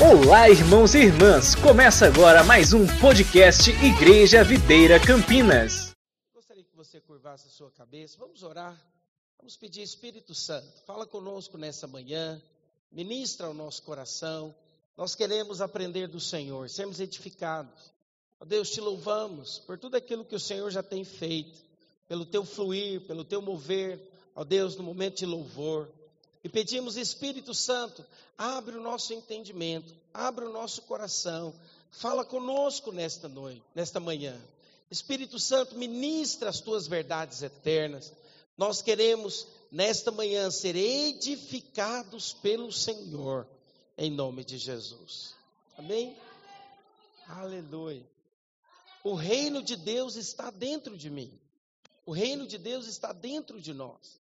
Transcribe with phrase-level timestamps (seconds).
[0.00, 1.56] Olá, irmãos e irmãs!
[1.56, 5.90] Começa agora mais um podcast Igreja Videira Campinas.
[6.32, 8.16] Gostaria que você curvasse a sua cabeça.
[8.16, 8.80] Vamos orar.
[9.36, 10.84] Vamos pedir Espírito Santo.
[10.86, 12.40] Fala conosco nessa manhã.
[12.92, 14.54] Ministra o nosso coração.
[14.96, 17.92] Nós queremos aprender do Senhor, sermos edificados.
[18.38, 21.58] Ó Deus, te louvamos por tudo aquilo que o Senhor já tem feito,
[22.06, 24.00] pelo teu fluir, pelo teu mover,
[24.32, 25.92] ó Deus, no momento de louvor.
[26.42, 28.04] E pedimos, Espírito Santo,
[28.36, 31.52] abre o nosso entendimento, abre o nosso coração,
[31.90, 34.40] fala conosco nesta noite, nesta manhã.
[34.90, 38.12] Espírito Santo, ministra as tuas verdades eternas.
[38.56, 43.46] Nós queremos, nesta manhã, ser edificados pelo Senhor,
[43.96, 45.34] em nome de Jesus.
[45.76, 46.16] Amém?
[47.26, 48.06] Aleluia.
[49.04, 51.38] O reino de Deus está dentro de mim.
[52.06, 54.18] O reino de Deus está dentro de nós.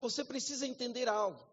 [0.00, 1.46] Você precisa entender algo.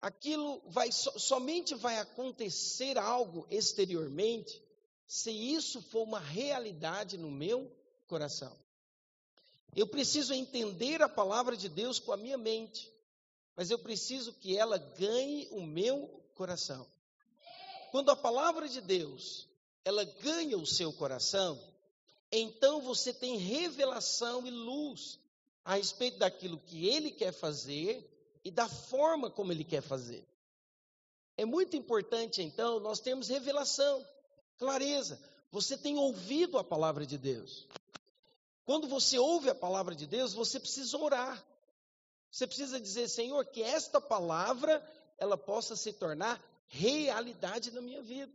[0.00, 4.62] Aquilo vai somente vai acontecer algo exteriormente
[5.06, 7.74] se isso for uma realidade no meu
[8.06, 8.56] coração.
[9.74, 12.92] Eu preciso entender a palavra de Deus com a minha mente,
[13.56, 16.86] mas eu preciso que ela ganhe o meu coração.
[17.90, 19.48] Quando a palavra de Deus,
[19.84, 21.58] ela ganha o seu coração,
[22.30, 25.18] então você tem revelação e luz
[25.68, 28.02] a respeito daquilo que ele quer fazer
[28.42, 30.26] e da forma como ele quer fazer.
[31.36, 34.02] É muito importante, então, nós termos revelação,
[34.56, 35.20] clareza.
[35.52, 37.68] Você tem ouvido a palavra de Deus.
[38.64, 41.46] Quando você ouve a palavra de Deus, você precisa orar.
[42.32, 44.82] Você precisa dizer, Senhor, que esta palavra
[45.18, 48.32] ela possa se tornar realidade na minha vida.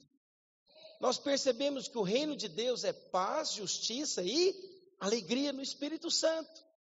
[1.00, 4.54] Nós percebemos que o reino de Deus é paz, justiça e
[5.00, 6.73] alegria no Espírito Santo.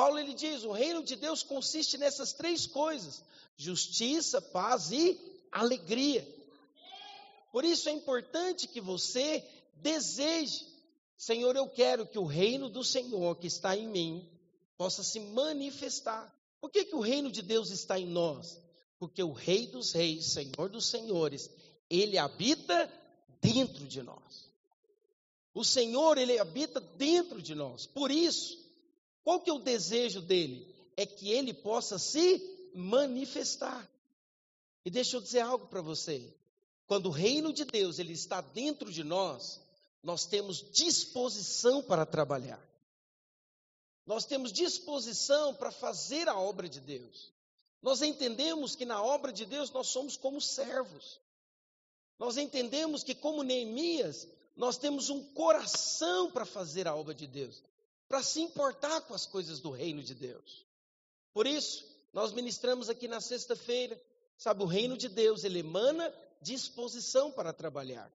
[0.00, 3.22] Paulo ele diz: o reino de Deus consiste nessas três coisas:
[3.54, 5.20] justiça, paz e
[5.52, 6.26] alegria.
[7.52, 10.66] Por isso é importante que você deseje,
[11.18, 14.26] Senhor, eu quero que o reino do Senhor que está em mim
[14.78, 16.34] possa se manifestar.
[16.62, 18.58] Por que, que o reino de Deus está em nós?
[18.98, 21.50] Porque o Rei dos Reis, Senhor dos Senhores,
[21.90, 22.90] ele habita
[23.42, 24.50] dentro de nós.
[25.52, 27.84] O Senhor, ele habita dentro de nós.
[27.84, 28.59] Por isso,
[29.22, 30.74] qual que é o desejo dele?
[30.96, 33.88] É que ele possa se manifestar.
[34.84, 36.34] E deixa eu dizer algo para você.
[36.86, 39.60] Quando o reino de Deus ele está dentro de nós,
[40.02, 42.60] nós temos disposição para trabalhar.
[44.06, 47.32] Nós temos disposição para fazer a obra de Deus.
[47.82, 51.20] Nós entendemos que na obra de Deus nós somos como servos.
[52.18, 54.26] Nós entendemos que, como Neemias,
[54.56, 57.62] nós temos um coração para fazer a obra de Deus
[58.10, 60.66] para se importar com as coisas do reino de Deus.
[61.32, 64.02] Por isso, nós ministramos aqui na sexta-feira,
[64.36, 66.12] sabe, o reino de Deus, ele emana
[66.42, 68.12] disposição para trabalhar.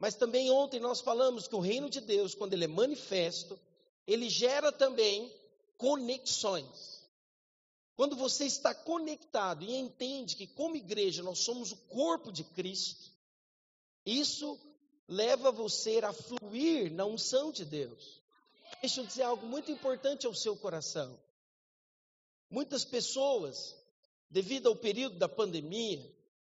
[0.00, 3.56] Mas também ontem nós falamos que o reino de Deus, quando ele é manifesto,
[4.04, 5.32] ele gera também
[5.78, 7.08] conexões.
[7.94, 13.12] Quando você está conectado e entende que, como igreja, nós somos o corpo de Cristo,
[14.04, 14.58] isso
[15.06, 18.23] leva você a fluir na unção de Deus.
[18.80, 21.18] Deixa eu dizer algo muito importante ao seu coração.
[22.50, 23.74] Muitas pessoas,
[24.30, 26.04] devido ao período da pandemia,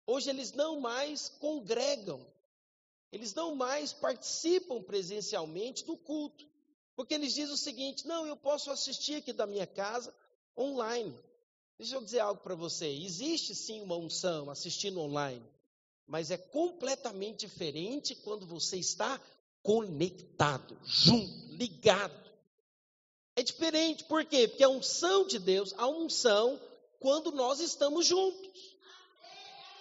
[0.06, 2.26] hoje eles não mais congregam,
[3.12, 6.46] eles não mais participam presencialmente do culto,
[6.96, 10.14] porque eles dizem o seguinte: não, eu posso assistir aqui da minha casa
[10.58, 11.18] online.
[11.78, 15.46] Deixa eu dizer algo para você: existe sim uma unção assistindo online,
[16.08, 19.20] mas é completamente diferente quando você está
[19.62, 22.26] conectado, junto, ligado.
[23.36, 24.48] É diferente, por quê?
[24.48, 26.60] Porque a unção de Deus, a unção
[27.00, 28.76] quando nós estamos juntos.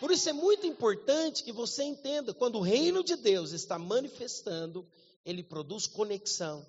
[0.00, 4.86] Por isso é muito importante que você entenda, quando o reino de Deus está manifestando,
[5.24, 6.66] ele produz conexão.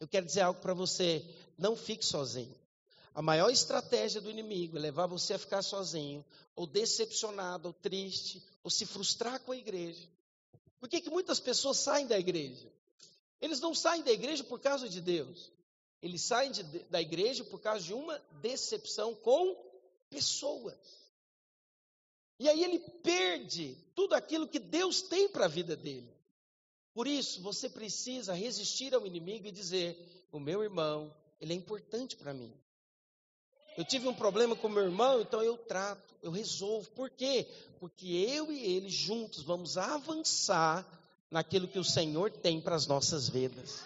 [0.00, 1.24] Eu quero dizer algo para você,
[1.56, 2.54] não fique sozinho.
[3.14, 6.24] A maior estratégia do inimigo é levar você a ficar sozinho,
[6.56, 10.06] ou decepcionado, ou triste, ou se frustrar com a igreja.
[10.80, 12.73] Por que, que muitas pessoas saem da igreja?
[13.40, 15.52] Eles não saem da igreja por causa de Deus.
[16.00, 19.56] Eles saem de, da igreja por causa de uma decepção com
[20.10, 20.78] pessoas.
[22.38, 26.12] E aí ele perde tudo aquilo que Deus tem para a vida dele.
[26.92, 32.16] Por isso, você precisa resistir ao inimigo e dizer: o meu irmão, ele é importante
[32.16, 32.52] para mim.
[33.76, 36.88] Eu tive um problema com meu irmão, então eu trato, eu resolvo.
[36.92, 37.46] Por quê?
[37.80, 40.86] Porque eu e ele juntos vamos avançar
[41.34, 43.80] naquilo que o Senhor tem para as nossas vidas.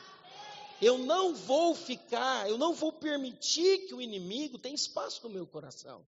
[0.83, 5.47] Eu não vou ficar, eu não vou permitir que o inimigo tenha espaço no meu
[5.47, 6.07] coração.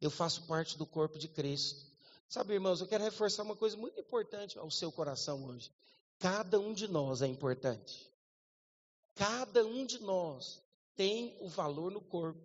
[0.00, 1.86] Eu faço parte do corpo de Cristo.
[2.28, 5.70] Sabe, irmãos, eu quero reforçar uma coisa muito importante ao seu coração hoje.
[6.18, 8.10] Cada um de nós é importante.
[9.14, 10.60] Cada um de nós
[10.96, 12.42] tem o valor no corpo.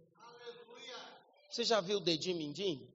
[1.50, 2.88] Você já viu o dedinho mindinho?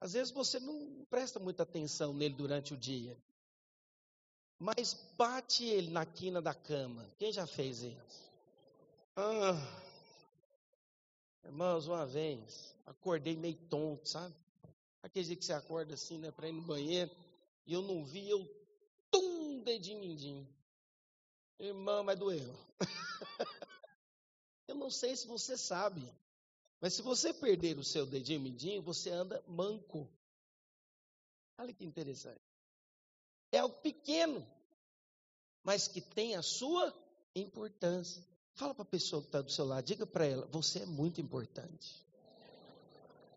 [0.00, 3.16] Às vezes você não presta muita atenção nele durante o dia.
[4.58, 7.06] Mas bate ele na quina da cama.
[7.18, 8.30] Quem já fez isso?
[9.14, 9.54] Ah,
[11.44, 14.34] irmãos, uma vez, acordei meio tonto, sabe?
[15.02, 17.10] Aquele dia que você acorda assim, né, para ir no banheiro,
[17.66, 18.46] e eu não vi, eu
[19.10, 20.46] tum, dedinho mindinho.
[21.58, 22.54] Irmão, mas doeu.
[24.68, 26.02] eu não sei se você sabe,
[26.80, 30.08] mas se você perder o seu dedinho mindinho, você anda manco.
[31.58, 32.45] Olha que interessante.
[33.52, 34.46] É algo pequeno,
[35.62, 36.94] mas que tem a sua
[37.34, 38.24] importância.
[38.54, 41.20] Fala para a pessoa que está do seu lado, diga para ela: você é muito
[41.20, 42.04] importante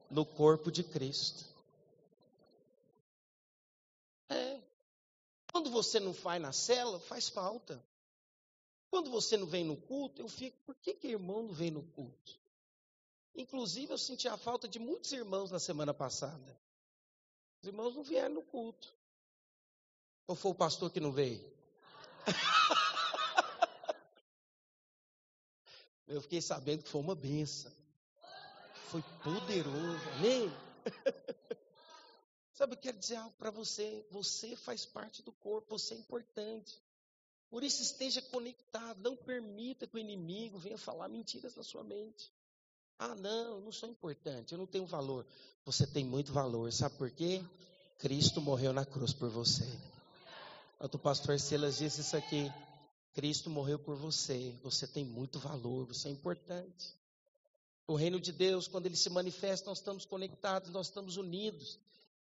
[0.10, 1.46] no corpo de Cristo.
[4.30, 4.62] É.
[5.52, 7.84] Quando você não faz na cela, faz falta.
[8.90, 11.84] Quando você não vem no culto, eu fico, por que, que irmão não vem no
[11.84, 12.40] culto?
[13.36, 16.60] Inclusive, eu senti a falta de muitos irmãos na semana passada.
[17.62, 18.94] Os irmãos não vieram no culto.
[20.30, 21.44] Ou foi o pastor que não veio?
[26.08, 27.72] eu fiquei sabendo que foi uma benção.
[28.92, 30.10] Foi poderoso.
[30.18, 30.54] Amém?
[32.54, 34.06] Sabe, eu quero dizer algo para você.
[34.12, 36.80] Você faz parte do corpo, você é importante.
[37.50, 42.32] Por isso esteja conectado, não permita que o inimigo venha falar mentiras na sua mente.
[43.00, 45.26] Ah, não, eu não sou importante, eu não tenho valor.
[45.66, 47.44] Você tem muito valor, sabe por quê?
[47.98, 49.66] Cristo morreu na cruz por você.
[50.80, 52.50] O pastor Silas disse isso aqui.
[53.14, 56.96] Cristo morreu por você, você tem muito valor, você é importante.
[57.86, 61.78] O reino de Deus, quando ele se manifesta, nós estamos conectados, nós estamos unidos.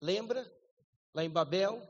[0.01, 0.51] Lembra?
[1.13, 1.87] Lá em Babel,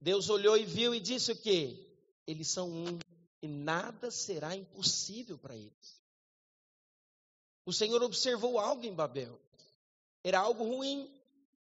[0.00, 1.86] Deus olhou e viu e disse o quê?
[2.26, 2.98] Eles são um
[3.42, 6.00] e nada será impossível para eles.
[7.66, 9.38] O Senhor observou algo em Babel.
[10.24, 11.12] Era algo ruim.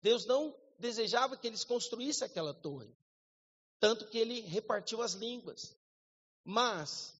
[0.01, 2.93] Deus não desejava que eles construíssem aquela torre.
[3.79, 5.75] Tanto que ele repartiu as línguas.
[6.43, 7.13] Mas,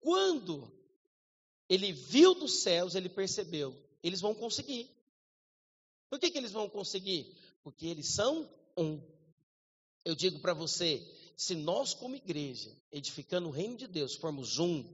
[0.00, 0.70] quando
[1.68, 4.90] ele viu dos céus, ele percebeu: eles vão conseguir.
[6.08, 7.36] Por que, que eles vão conseguir?
[7.62, 9.00] Porque eles são um.
[10.04, 11.06] Eu digo para você:
[11.36, 14.84] se nós, como igreja, edificando o reino de Deus, formos um,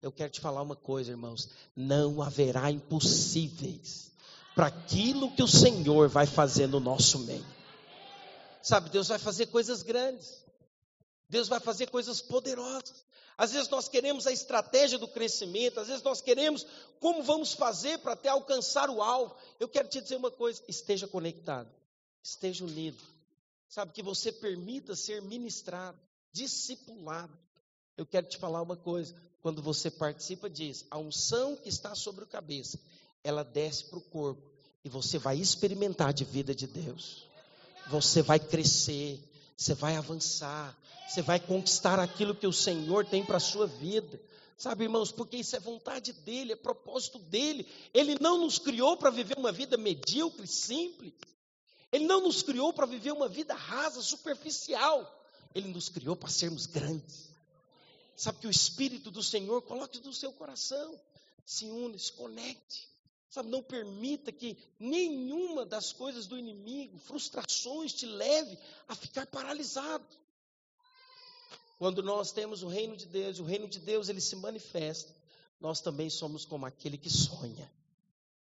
[0.00, 4.12] eu quero te falar uma coisa, irmãos: não haverá impossíveis
[4.54, 7.46] para aquilo que o Senhor vai fazer no nosso meio.
[8.62, 10.41] Sabe, Deus vai fazer coisas grandes,
[11.32, 13.06] Deus vai fazer coisas poderosas.
[13.38, 16.66] Às vezes nós queremos a estratégia do crescimento, às vezes nós queremos
[17.00, 19.34] como vamos fazer para até alcançar o alvo.
[19.58, 21.70] Eu quero te dizer uma coisa: esteja conectado,
[22.22, 23.02] esteja unido.
[23.66, 25.98] Sabe, que você permita ser ministrado,
[26.30, 27.32] discipulado.
[27.96, 32.24] Eu quero te falar uma coisa: quando você participa disso, a unção que está sobre
[32.24, 32.78] a cabeça,
[33.24, 34.42] ela desce para o corpo
[34.84, 37.26] e você vai experimentar de vida de Deus.
[37.88, 39.18] Você vai crescer,
[39.56, 40.76] você vai avançar,
[41.08, 44.20] você vai conquistar aquilo que o Senhor tem para a sua vida.
[44.56, 47.66] Sabe, irmãos, porque isso é vontade dele, é propósito dele.
[47.92, 51.12] Ele não nos criou para viver uma vida medíocre, simples.
[51.90, 55.26] Ele não nos criou para viver uma vida rasa, superficial.
[55.54, 57.28] Ele nos criou para sermos grandes.
[58.16, 60.98] Sabe que o Espírito do Senhor coloque no seu coração.
[61.44, 62.88] Se une, se conecte.
[63.32, 70.06] Sabe, não permita que nenhuma das coisas do inimigo, frustrações, te leve a ficar paralisado.
[71.78, 75.16] Quando nós temos o reino de Deus, o reino de Deus ele se manifesta,
[75.58, 77.72] nós também somos como aquele que sonha.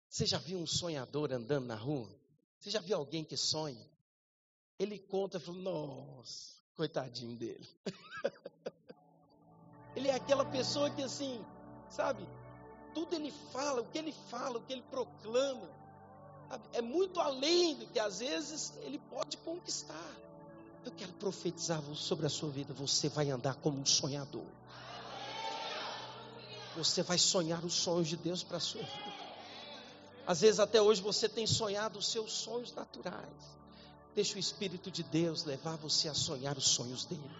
[0.08, 2.08] Você já viu um sonhador andando na rua?
[2.58, 3.86] Você já viu alguém que sonha?
[4.78, 7.68] Ele conta e fala, nossa, coitadinho dele.
[9.94, 11.44] ele é aquela pessoa que assim,
[11.90, 12.26] sabe,
[12.94, 15.68] tudo ele fala, o que ele fala, o que ele proclama,
[16.72, 20.16] é muito além do que às vezes ele pode conquistar.
[20.84, 24.46] Eu quero profetizar sobre a sua vida, você vai andar como um sonhador.
[26.76, 29.12] Você vai sonhar os sonhos de Deus para a sua vida.
[30.26, 33.52] Às vezes até hoje você tem sonhado os seus sonhos naturais.
[34.14, 37.30] Deixa o Espírito de Deus levar você a sonhar os sonhos dele.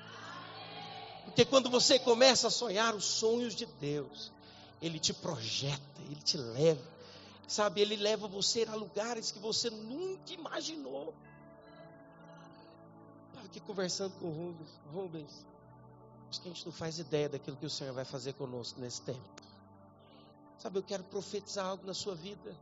[1.25, 4.33] Porque quando você começa a sonhar os sonhos de Deus,
[4.83, 6.83] ele te projeta, ele te leva.
[7.47, 11.15] Sabe, ele leva você a lugares que você nunca imaginou.
[13.29, 14.81] Estava aqui conversando com o Rubens.
[14.93, 15.47] Rubens,
[16.29, 19.03] acho que a gente não faz ideia daquilo que o Senhor vai fazer conosco nesse
[19.03, 19.43] tempo.
[20.59, 22.57] Sabe, eu quero profetizar algo na sua vida.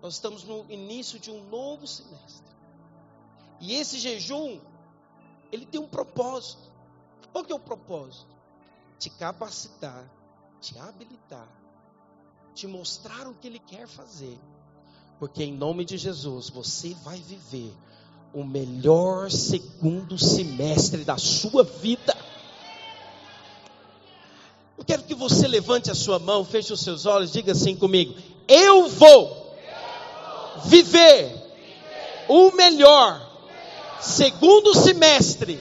[0.00, 2.52] Nós estamos no início de um novo semestre.
[3.60, 4.60] E esse jejum,
[5.50, 6.70] ele tem um propósito.
[7.32, 8.30] Qual que é o propósito?
[8.98, 10.04] Te capacitar,
[10.62, 11.48] te habilitar,
[12.54, 14.38] te mostrar o que ele quer fazer.
[15.18, 17.74] Porque em nome de Jesus, você vai viver
[18.32, 22.16] o melhor segundo semestre da sua vida.
[24.78, 28.14] Eu quero que você levante a sua mão, feche os seus olhos, diga assim comigo:
[28.46, 29.56] Eu vou
[30.66, 31.34] viver
[32.28, 33.20] o melhor
[34.00, 35.60] segundo semestre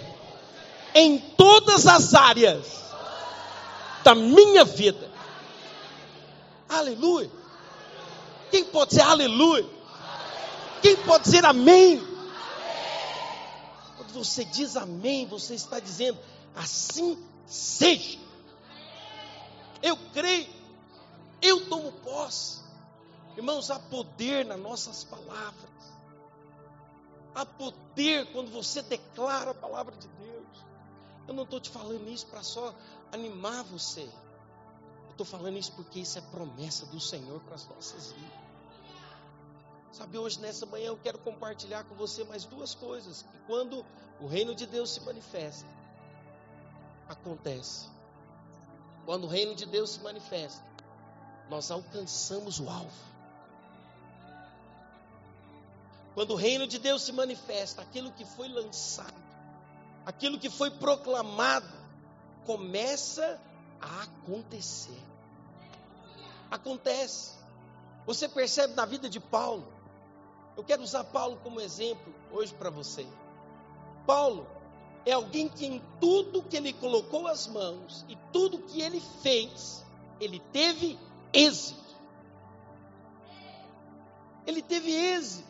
[0.93, 2.90] em todas as áreas
[4.03, 5.09] da minha vida.
[6.67, 7.31] Aleluia.
[8.49, 9.67] Quem pode dizer aleluia?
[10.81, 12.01] Quem pode dizer amém?
[13.97, 16.17] Quando você diz amém, você está dizendo
[16.55, 18.19] assim seja.
[19.81, 20.47] Eu creio,
[21.41, 22.61] eu tomo posse.
[23.35, 25.71] Irmãos, há poder nas nossas palavras.
[27.33, 30.40] Há poder quando você declara a palavra de Deus.
[31.31, 32.75] Eu não estou te falando isso para só
[33.09, 34.01] animar você.
[34.01, 38.39] Eu estou falando isso porque isso é promessa do Senhor para as nossas vidas.
[39.93, 43.21] Sabe, hoje nessa manhã eu quero compartilhar com você mais duas coisas.
[43.21, 43.85] Que quando
[44.19, 45.65] o reino de Deus se manifesta,
[47.07, 47.87] acontece.
[49.05, 50.61] Quando o reino de Deus se manifesta,
[51.49, 52.91] nós alcançamos o alvo.
[56.13, 59.20] Quando o reino de Deus se manifesta, aquilo que foi lançado,
[60.05, 61.67] aquilo que foi proclamado,
[62.45, 63.39] começa
[63.79, 64.99] a acontecer.
[66.49, 67.31] Acontece.
[68.05, 69.67] Você percebe na vida de Paulo.
[70.57, 73.07] Eu quero usar Paulo como exemplo hoje para você.
[74.05, 74.47] Paulo
[75.05, 79.85] é alguém que em tudo que ele colocou as mãos e tudo que ele fez,
[80.19, 80.99] ele teve
[81.31, 81.79] êxito.
[84.45, 85.47] Ele teve êxito.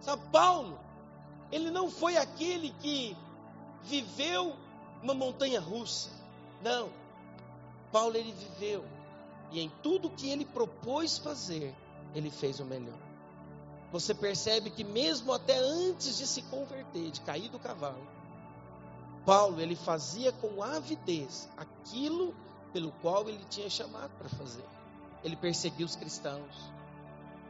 [0.00, 0.78] Sabe, Paulo,
[1.50, 3.16] ele não foi aquele que
[3.82, 4.54] viveu
[5.02, 6.10] uma montanha russa.
[6.62, 6.90] Não.
[7.92, 8.84] Paulo ele viveu
[9.50, 11.74] e em tudo que ele propôs fazer,
[12.14, 12.98] ele fez o melhor.
[13.92, 18.06] Você percebe que mesmo até antes de se converter, de cair do cavalo,
[19.24, 22.34] Paulo ele fazia com avidez aquilo
[22.72, 24.64] pelo qual ele tinha chamado para fazer.
[25.22, 26.54] Ele perseguia os cristãos.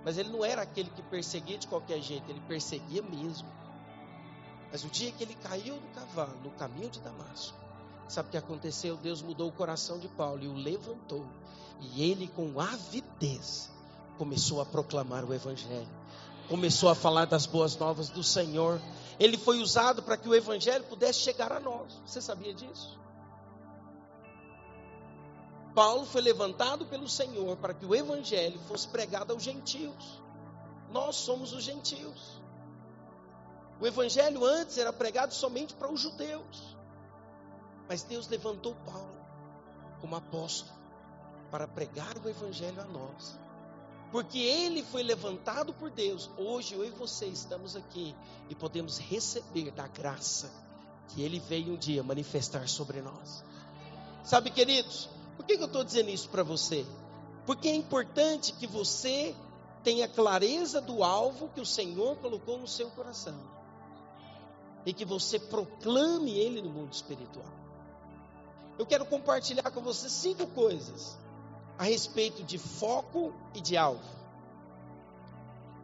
[0.04, 3.48] Mas ele não era aquele que perseguia de qualquer jeito, ele perseguia mesmo.
[4.70, 7.56] Mas o dia que ele caiu do cavalo, no caminho de Damasco,
[8.08, 8.96] sabe o que aconteceu?
[8.96, 11.26] Deus mudou o coração de Paulo e o levantou.
[11.80, 13.70] E ele, com avidez,
[14.18, 16.06] começou a proclamar o Evangelho
[16.48, 18.80] começou a falar das boas novas do Senhor.
[19.18, 22.00] Ele foi usado para que o Evangelho pudesse chegar a nós.
[22.06, 22.98] Você sabia disso?
[25.74, 30.22] Paulo foi levantado pelo Senhor para que o Evangelho fosse pregado aos gentios.
[30.90, 32.40] Nós somos os gentios.
[33.78, 36.76] O Evangelho antes era pregado somente para os judeus.
[37.88, 39.16] Mas Deus levantou Paulo
[40.00, 40.76] como apóstolo
[41.50, 43.38] para pregar o Evangelho a nós.
[44.10, 46.30] Porque ele foi levantado por Deus.
[46.38, 48.14] Hoje eu e você estamos aqui
[48.48, 50.50] e podemos receber da graça
[51.08, 53.44] que ele veio um dia manifestar sobre nós.
[54.24, 56.84] Sabe, queridos, por que, eu estou dizendo isso para você?
[57.44, 59.34] Porque é importante que você
[59.84, 63.55] tenha clareza do alvo que o Senhor colocou no seu coração
[64.86, 67.52] e que você proclame ele no mundo espiritual.
[68.78, 71.18] Eu quero compartilhar com você cinco coisas
[71.76, 74.16] a respeito de foco e de alvo.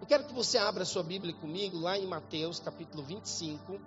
[0.00, 3.80] Eu quero que você abra sua Bíblia comigo lá em Mateus capítulo 25,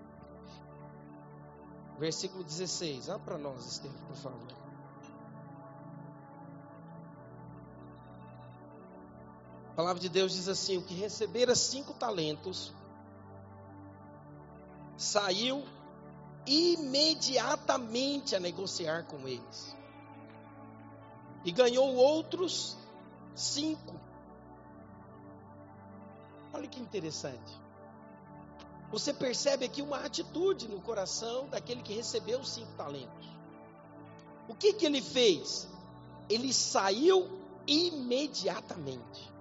[1.97, 3.09] versículo 16.
[3.09, 4.65] Abra para nós, Estevam, por favor.
[9.71, 12.73] A palavra de Deus diz assim: o que recebera cinco talentos
[14.97, 15.63] saiu
[16.45, 19.75] imediatamente a negociar com eles
[21.43, 22.77] e ganhou outros
[23.35, 23.99] cinco.
[26.53, 27.65] Olha que interessante.
[28.91, 33.27] Você percebe aqui uma atitude no coração daquele que recebeu os cinco talentos.
[34.47, 35.67] O que, que ele fez?
[36.29, 37.27] Ele saiu
[37.67, 39.33] imediatamente.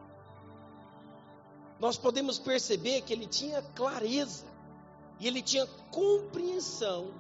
[1.79, 4.54] Nós podemos perceber que ele tinha clareza
[5.19, 7.13] e ele tinha compreensão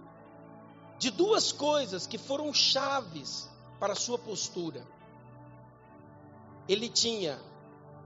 [0.98, 3.48] de duas coisas que foram chaves
[3.78, 4.86] para a sua postura.
[6.68, 7.40] Ele tinha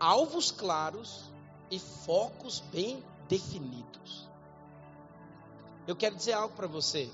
[0.00, 1.24] alvos claros
[1.70, 4.28] e focos bem definidos.
[5.86, 7.10] Eu quero dizer algo para você.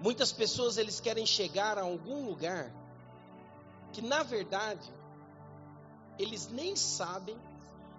[0.00, 2.72] Muitas pessoas eles querem chegar a algum lugar
[3.92, 4.92] que na verdade
[6.18, 7.36] eles nem sabem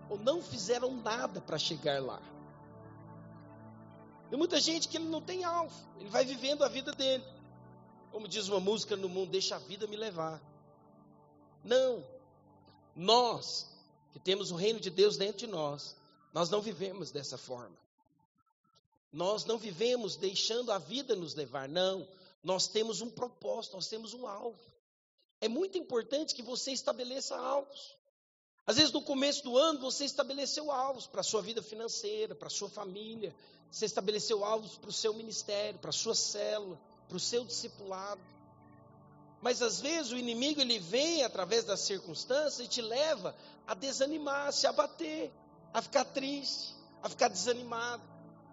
[0.09, 2.21] ou não fizeram nada para chegar lá.
[4.29, 7.23] Tem muita gente que ele não tem alvo, ele vai vivendo a vida dele.
[8.11, 10.41] Como diz uma música no mundo, deixa a vida me levar.
[11.63, 12.03] Não.
[12.95, 13.67] Nós,
[14.11, 15.95] que temos o reino de Deus dentro de nós,
[16.33, 17.77] nós não vivemos dessa forma.
[19.11, 22.07] Nós não vivemos deixando a vida nos levar, não.
[22.43, 24.59] Nós temos um propósito, nós temos um alvo.
[25.41, 27.97] É muito importante que você estabeleça alvos.
[28.69, 32.45] Às vezes, no começo do ano, você estabeleceu alvos para a sua vida financeira, para
[32.45, 33.35] a sua família,
[33.71, 38.21] você estabeleceu alvos para o seu ministério, para a sua célula, para o seu discipulado.
[39.41, 43.35] Mas às vezes o inimigo ele vem através das circunstâncias e te leva
[43.65, 45.31] a desanimar, a se abater,
[45.73, 48.03] a ficar triste, a ficar desanimado.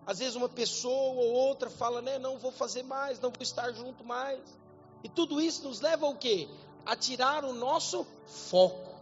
[0.06, 3.70] Às vezes uma pessoa ou outra fala, né, não vou fazer mais, não vou estar
[3.72, 4.40] junto mais.
[5.04, 6.48] E tudo isso nos leva ao quê?
[6.86, 8.95] A tirar o nosso foco.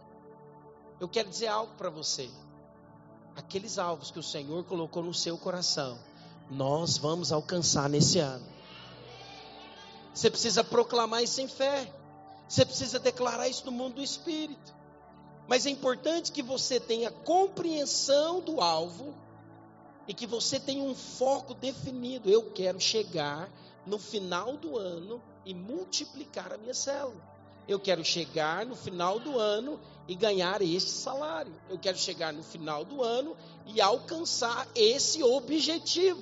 [0.99, 2.29] Eu quero dizer algo para você.
[3.35, 5.99] Aqueles alvos que o Senhor colocou no seu coração,
[6.49, 8.45] nós vamos alcançar nesse ano.
[10.13, 11.91] Você precisa proclamar isso em fé.
[12.47, 14.73] Você precisa declarar isso no mundo do espírito.
[15.47, 19.13] Mas é importante que você tenha compreensão do alvo
[20.07, 22.29] e que você tenha um foco definido.
[22.29, 23.51] Eu quero chegar
[23.85, 27.34] no final do ano e multiplicar a minha célula.
[27.67, 31.51] Eu quero chegar no final do ano e ganhar este salário.
[31.69, 36.21] Eu quero chegar no final do ano e alcançar esse objetivo.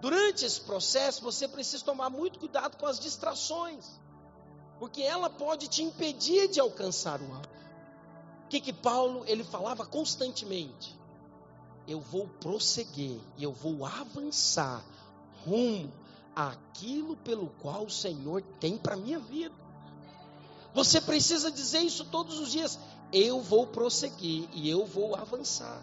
[0.00, 3.84] Durante esse processo, você precisa tomar muito cuidado com as distrações,
[4.78, 7.58] porque ela pode te impedir de alcançar o alvo.
[8.44, 10.96] O que que Paulo ele falava constantemente?
[11.86, 14.84] Eu vou prosseguir eu vou avançar
[15.44, 15.92] rumo
[16.38, 19.54] àquilo pelo qual o Senhor tem para minha vida.
[20.72, 22.78] Você precisa dizer isso todos os dias.
[23.12, 25.82] Eu vou prosseguir e eu vou avançar.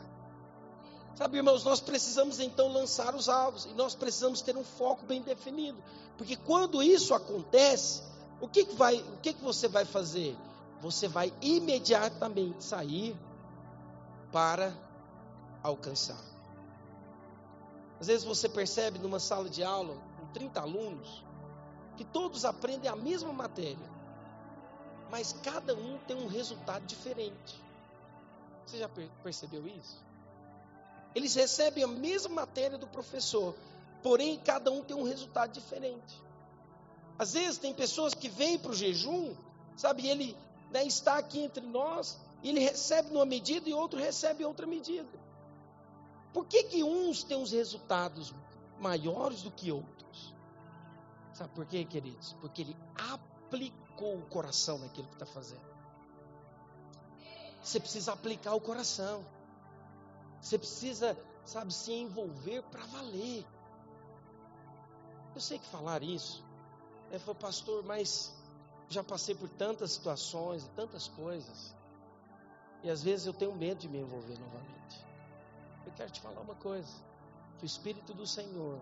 [1.16, 5.22] Sabe, irmãos, nós precisamos então lançar os alvos e nós precisamos ter um foco bem
[5.22, 5.82] definido,
[6.18, 8.04] porque quando isso acontece,
[8.42, 10.38] o que, que vai, o que, que você vai fazer?
[10.82, 13.16] Você vai imediatamente sair
[14.30, 14.74] para
[15.64, 16.22] alcançar.
[17.98, 19.98] Às vezes você percebe numa sala de aula
[20.36, 21.24] 30 alunos
[21.96, 23.90] que todos aprendem a mesma matéria,
[25.10, 27.64] mas cada um tem um resultado diferente.
[28.66, 28.90] Você já
[29.24, 30.04] percebeu isso?
[31.16, 33.56] Eles recebem a mesma matéria do professor,
[34.04, 36.22] porém cada um tem um resultado diferente.
[37.18, 39.34] Às vezes tem pessoas que vêm para o jejum,
[39.78, 40.36] sabe, ele
[40.70, 45.08] né, está aqui entre nós, e ele recebe numa medida e outro recebe outra medida.
[46.34, 48.34] Por que, que uns têm os resultados
[48.80, 50.34] maiores do que outros?
[51.34, 52.34] Sabe por quê, queridos?
[52.40, 52.78] Porque ele
[53.12, 55.76] aplicou o coração naquilo que está fazendo.
[57.62, 59.26] Você precisa aplicar o coração.
[60.40, 63.46] Você precisa, sabe, se envolver para valer.
[65.34, 66.46] Eu sei que falar isso,
[67.12, 68.34] é, foi pastor, mas
[68.88, 71.76] já passei por tantas situações, tantas coisas,
[72.84, 75.06] e às vezes eu tenho medo de me envolver novamente.
[75.86, 76.94] Eu quero te falar uma coisa:
[77.58, 78.80] que o Espírito do Senhor,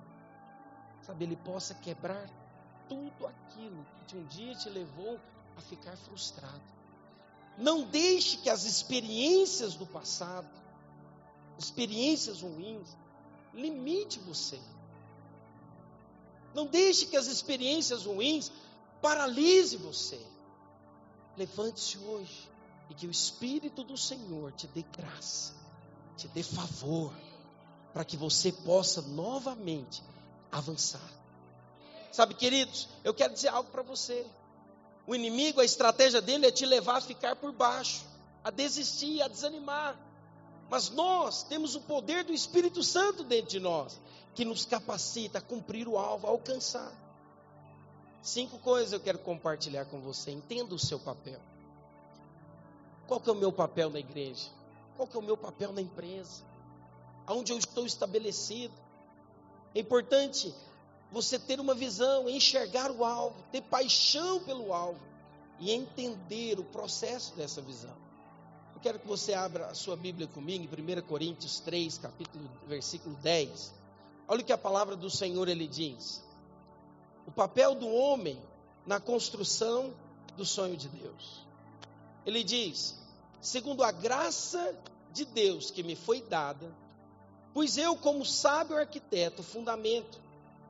[1.02, 2.30] sabe, ele possa quebrar
[2.88, 5.20] tudo aquilo que um dia te levou
[5.56, 6.62] a ficar frustrado.
[7.58, 10.64] Não deixe que as experiências do passado
[11.58, 12.98] experiências ruins,
[13.54, 14.60] limite você.
[16.54, 18.52] Não deixe que as experiências ruins
[19.02, 20.20] paralise você.
[21.36, 22.50] Levante-se hoje
[22.90, 25.54] e que o Espírito do Senhor te dê graça,
[26.16, 27.14] te dê favor,
[27.94, 30.04] para que você possa novamente
[30.52, 31.12] avançar.
[32.12, 34.26] Sabe, queridos, eu quero dizer algo para você.
[35.06, 38.04] O inimigo, a estratégia dele é te levar a ficar por baixo,
[38.44, 39.98] a desistir, a desanimar.
[40.70, 44.00] Mas nós temos o poder do Espírito Santo dentro de nós,
[44.34, 46.92] que nos capacita a cumprir o alvo, a alcançar.
[48.22, 50.32] Cinco coisas eu quero compartilhar com você.
[50.32, 51.40] Entenda o seu papel.
[53.08, 54.50] Qual que é o meu papel na igreja?
[54.96, 56.44] Qual que é o meu papel na empresa?
[57.26, 58.74] Aonde eu estou estabelecido?
[59.74, 60.54] É importante
[61.12, 65.02] você ter uma visão, enxergar o alvo, ter paixão pelo alvo
[65.60, 68.04] e entender o processo dessa visão
[68.84, 73.74] quero que você abra a sua Bíblia comigo, em 1 Coríntios 3, capítulo, versículo 10.
[74.28, 76.22] Olha o que a palavra do Senhor ele diz.
[77.26, 78.38] O papel do homem
[78.86, 79.94] na construção
[80.36, 81.48] do sonho de Deus.
[82.26, 83.00] Ele diz:
[83.40, 84.78] segundo a graça
[85.14, 86.70] de Deus que me foi dada,
[87.54, 90.20] pois eu, como sábio arquiteto, fundamento,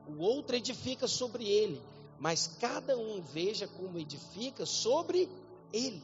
[0.08, 1.82] o outro edifica sobre ele,
[2.19, 5.30] mas cada um veja como edifica sobre
[5.72, 6.04] ele.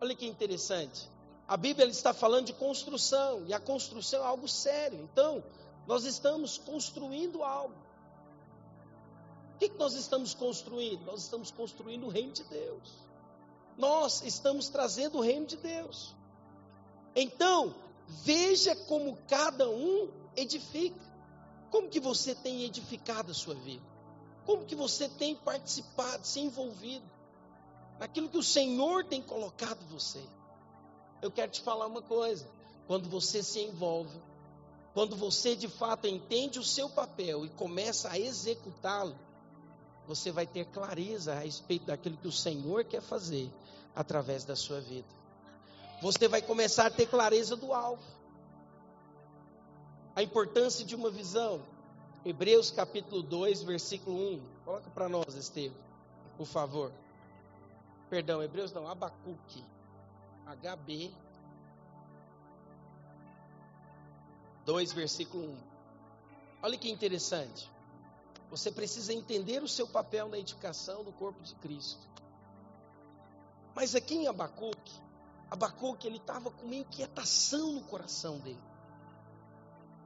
[0.00, 1.08] Olha que interessante.
[1.46, 5.00] A Bíblia está falando de construção, e a construção é algo sério.
[5.10, 5.42] Então,
[5.86, 7.74] nós estamos construindo algo.
[9.54, 11.04] O que, nós estamos construindo?
[11.04, 12.92] Nós estamos construindo o reino de Deus.
[13.76, 16.14] Nós estamos trazendo o reino de Deus.
[17.16, 17.74] Então,
[18.08, 21.00] veja como cada um edifica.
[21.70, 23.84] Como que você tem edificado a sua vida?
[24.46, 27.04] Como que você tem participado, se envolvido
[27.98, 30.22] naquilo que o Senhor tem colocado você?
[31.20, 32.48] Eu quero te falar uma coisa.
[32.86, 34.18] Quando você se envolve,
[34.94, 39.14] quando você de fato entende o seu papel e começa a executá-lo,
[40.06, 43.52] você vai ter clareza a respeito daquilo que o Senhor quer fazer
[43.94, 45.06] através da sua vida.
[46.00, 48.02] Você vai começar a ter clareza do alvo.
[50.14, 51.60] A importância de uma visão.
[52.24, 54.42] Hebreus capítulo 2, versículo 1.
[54.64, 55.76] Coloca para nós, Estevam,
[56.36, 56.92] por favor.
[58.08, 59.64] Perdão, Hebreus não, Abacuque.
[60.46, 61.12] HB
[64.64, 65.56] 2, versículo 1.
[66.62, 67.70] Olha que interessante.
[68.50, 72.06] Você precisa entender o seu papel na edificação do corpo de Cristo.
[73.74, 75.07] Mas aqui em Abacuque,
[75.50, 78.60] Abacuque ele estava com uma inquietação no coração dele.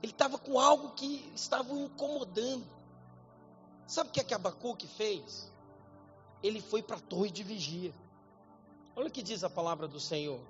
[0.02, 2.66] Ele estava com algo que estava o incomodando.
[3.86, 5.50] Sabe o que é que Abacuque fez?
[6.42, 7.94] Ele foi para a torre de vigia.
[8.96, 10.40] Olha o que diz a palavra do Senhor.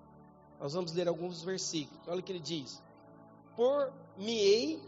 [0.59, 2.07] Nós vamos ler alguns versículos.
[2.07, 2.83] Olha o que ele diz:
[3.57, 4.83] Por-me-ei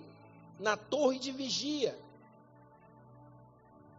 [0.58, 1.98] na torre de vigia,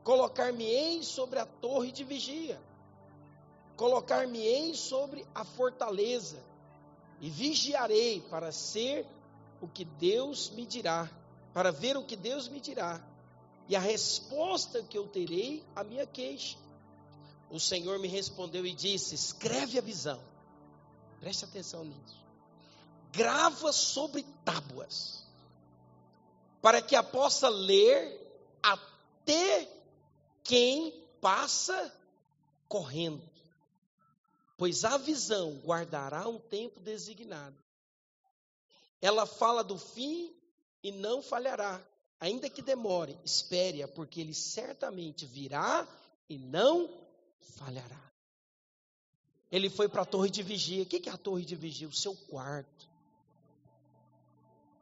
[0.03, 2.61] colocar-me-ei sobre a torre de vigia,
[3.75, 6.41] colocar-me-ei sobre a fortaleza,
[7.19, 9.05] e vigiarei para ser
[9.61, 11.09] o que Deus me dirá,
[11.53, 13.01] para ver o que Deus me dirá,
[13.67, 16.57] e a resposta que eu terei à minha queixa.
[17.49, 20.21] O Senhor me respondeu e disse: Escreve a visão.
[21.19, 22.23] Preste atenção nisso.
[23.11, 25.23] Grava sobre tábuas,
[26.61, 28.21] para que a possa ler
[28.61, 29.67] até
[30.43, 31.93] quem passa
[32.67, 33.35] correndo.
[34.57, 37.57] Pois a visão guardará um tempo designado.
[39.01, 40.33] Ela fala do fim
[40.81, 41.81] e não falhará.
[42.19, 45.87] Ainda que demore, espere-a, porque ele certamente virá
[46.29, 46.89] e não
[47.57, 48.05] falhará.
[49.51, 50.83] Ele foi para a torre de vigia.
[50.83, 51.87] O que é a torre de vigia?
[51.87, 52.89] O seu quarto.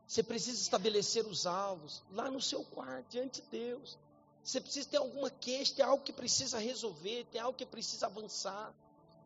[0.07, 3.97] Você precisa estabelecer os alvos lá no seu quarto, diante de Deus.
[4.43, 8.73] Você precisa ter alguma queixa, tem algo que precisa resolver, tem algo que precisa avançar,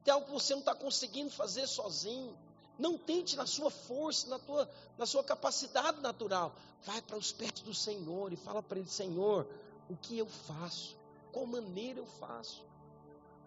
[0.07, 2.33] tem algo que você não está conseguindo fazer sozinho.
[2.79, 6.55] Não tente na sua força, na, tua, na sua capacidade natural.
[6.85, 9.45] Vai para os pés do Senhor e fala para Ele: Senhor,
[9.89, 10.95] o que eu faço?
[11.33, 12.63] Qual maneira eu faço?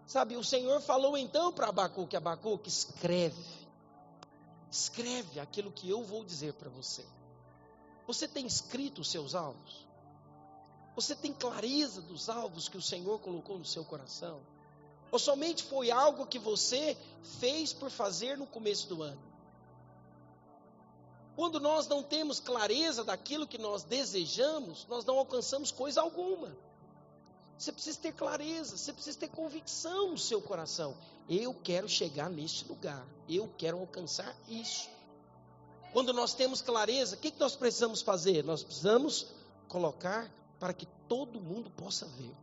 [0.07, 3.43] Sabe, o Senhor falou então para Abacuque, Abacuque, escreve,
[4.71, 7.07] escreve aquilo que eu vou dizer para você.
[8.07, 9.89] Você tem escrito os seus alvos?
[10.95, 14.43] Você tem clareza dos alvos que o Senhor colocou no seu coração?
[15.11, 16.97] Ou somente foi algo que você
[17.41, 19.21] fez por fazer no começo do ano?
[21.35, 26.55] Quando nós não temos clareza daquilo que nós desejamos, nós não alcançamos coisa alguma.
[27.57, 30.97] Você precisa ter clareza, você precisa ter convicção no seu coração.
[31.29, 34.89] Eu quero chegar neste lugar, eu quero alcançar isso.
[35.93, 38.45] Quando nós temos clareza, o que, que nós precisamos fazer?
[38.45, 39.27] Nós precisamos
[39.69, 42.35] colocar para que todo mundo possa ver.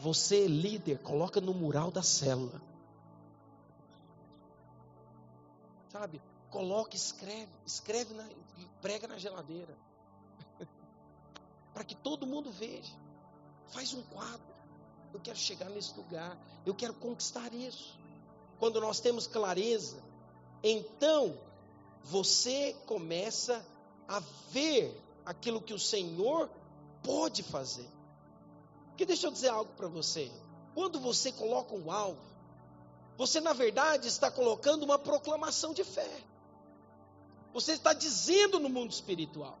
[0.00, 2.60] Você, líder, coloca no mural da célula.
[5.90, 6.20] Sabe?
[6.50, 8.28] Coloca, escreve, escreve na,
[8.82, 9.74] prega na geladeira.
[11.72, 12.94] para que todo mundo veja.
[13.68, 14.54] Faz um quadro.
[15.12, 16.36] Eu quero chegar nesse lugar.
[16.64, 17.98] Eu quero conquistar isso.
[18.58, 20.02] Quando nós temos clareza,
[20.62, 21.38] então
[22.04, 23.64] você começa
[24.08, 26.48] a ver aquilo que o Senhor
[27.02, 27.88] pode fazer.
[28.96, 30.32] Porque deixa eu dizer algo para você.
[30.74, 32.18] Quando você coloca um alvo,
[33.18, 36.24] você na verdade está colocando uma proclamação de fé.
[37.52, 39.58] Você está dizendo no mundo espiritual.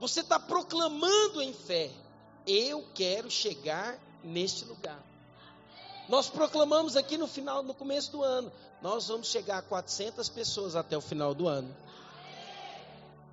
[0.00, 1.90] Você está proclamando em fé
[2.46, 5.00] eu quero chegar neste lugar.
[6.08, 8.50] Nós proclamamos aqui no final, no começo do ano,
[8.80, 11.76] nós vamos chegar a 400 pessoas até o final do ano.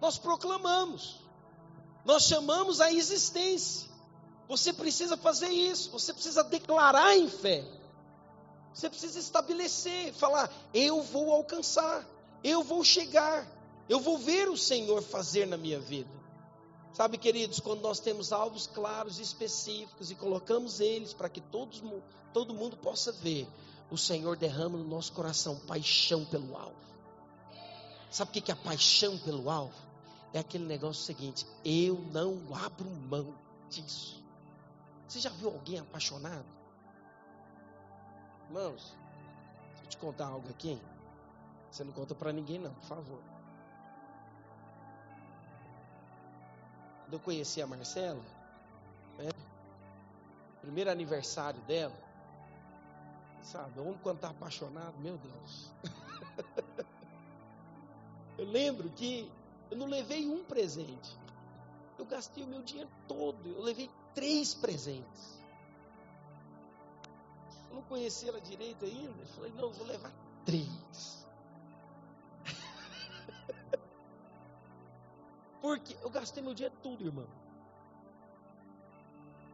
[0.02, 1.15] Nós proclamamos.
[2.04, 3.88] Nós chamamos a existência.
[4.50, 7.64] Você precisa fazer isso, você precisa declarar em fé.
[8.74, 12.04] Você precisa estabelecer, falar: eu vou alcançar,
[12.44, 13.48] eu vou chegar,
[13.88, 16.10] eu vou ver o Senhor fazer na minha vida.
[16.94, 21.84] Sabe, queridos, quando nós temos alvos claros e específicos e colocamos eles para que todos,
[22.34, 23.48] todo mundo possa ver,
[23.92, 26.90] o Senhor derrama no nosso coração paixão pelo alvo.
[28.10, 29.76] Sabe o que é a paixão pelo alvo?
[30.34, 33.36] É aquele negócio seguinte: eu não abro mão
[33.70, 34.18] disso.
[35.10, 36.45] Você já viu alguém apaixonado?
[38.45, 38.95] Irmãos,
[39.69, 40.80] deixa eu te contar algo aqui.
[41.72, 43.19] Você não conta para ninguém, não, por favor.
[47.02, 48.24] Quando eu conheci a Marcela,
[49.17, 49.32] né,
[50.62, 51.98] primeiro aniversário dela,
[53.41, 55.72] sabe, homem quando está apaixonado, meu Deus.
[58.38, 59.32] eu lembro que
[59.72, 61.17] eu não levei um presente.
[61.98, 63.50] Eu gastei o meu dinheiro todo.
[63.50, 65.39] Eu levei três presentes.
[67.69, 69.21] Eu não conhecia ela direito ainda.
[69.21, 70.12] Eu falei, não, eu vou levar
[70.43, 71.25] três.
[75.62, 77.29] Porque eu gastei meu dinheiro tudo, irmão.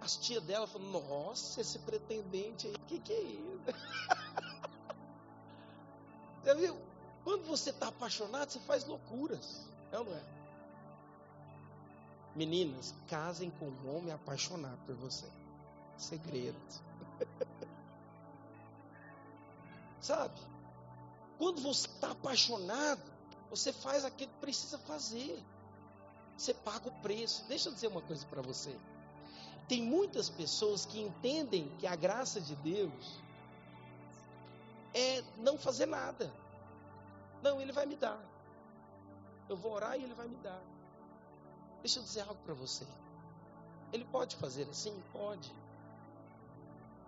[0.01, 3.61] As tia dela falaram, nossa, esse pretendente aí, o que, que é isso?
[6.41, 6.75] Você viu?
[7.23, 9.67] Quando você está apaixonado, você faz loucuras.
[9.91, 10.34] É ou não é?
[12.35, 15.25] Meninas, casem com um homem apaixonado por você.
[15.97, 16.59] Segredo.
[20.01, 20.39] Sabe?
[21.37, 23.01] Quando você está apaixonado,
[23.49, 25.41] você faz aquilo que precisa fazer.
[26.37, 27.45] Você paga o preço.
[27.47, 28.77] Deixa eu dizer uma coisa para você.
[29.67, 33.21] Tem muitas pessoas que entendem que a graça de Deus
[34.93, 36.31] é não fazer nada.
[37.41, 38.19] Não, Ele vai me dar.
[39.47, 40.61] Eu vou orar e Ele vai me dar.
[41.85, 42.83] Deixa eu dizer algo para você.
[43.93, 44.91] Ele pode fazer assim?
[45.13, 45.53] Pode.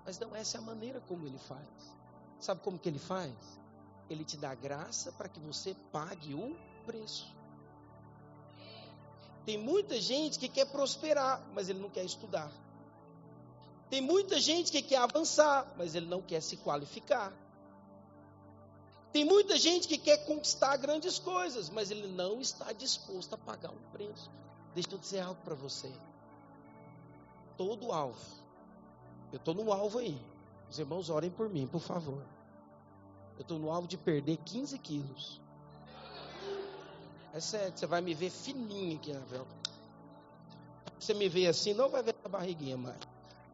[0.05, 1.95] Mas não essa é a maneira como Ele faz.
[2.39, 3.33] Sabe como que Ele faz?
[4.07, 7.25] Ele te dá graça para que você pague o preço.
[9.47, 12.51] Tem muita gente que quer prosperar, mas ele não quer estudar.
[13.89, 17.33] Tem muita gente que quer avançar, mas ele não quer se qualificar.
[19.11, 23.71] Tem muita gente que quer conquistar grandes coisas, mas ele não está disposto a pagar
[23.71, 24.29] um preço.
[24.77, 25.91] Deixa eu dizer algo para você.
[27.57, 28.23] Todo alvo,
[29.31, 30.21] eu estou no alvo aí.
[30.69, 32.21] Os irmãos orem por mim, por favor.
[33.37, 35.41] Eu estou no alvo de perder 15 quilos.
[37.33, 39.21] É sério, você vai me ver fininho aqui na.
[40.99, 42.99] Você me vê assim, não vai ver a barriguinha mais.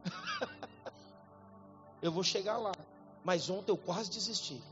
[2.02, 2.72] eu vou chegar lá.
[3.24, 4.62] Mas ontem eu quase desisti.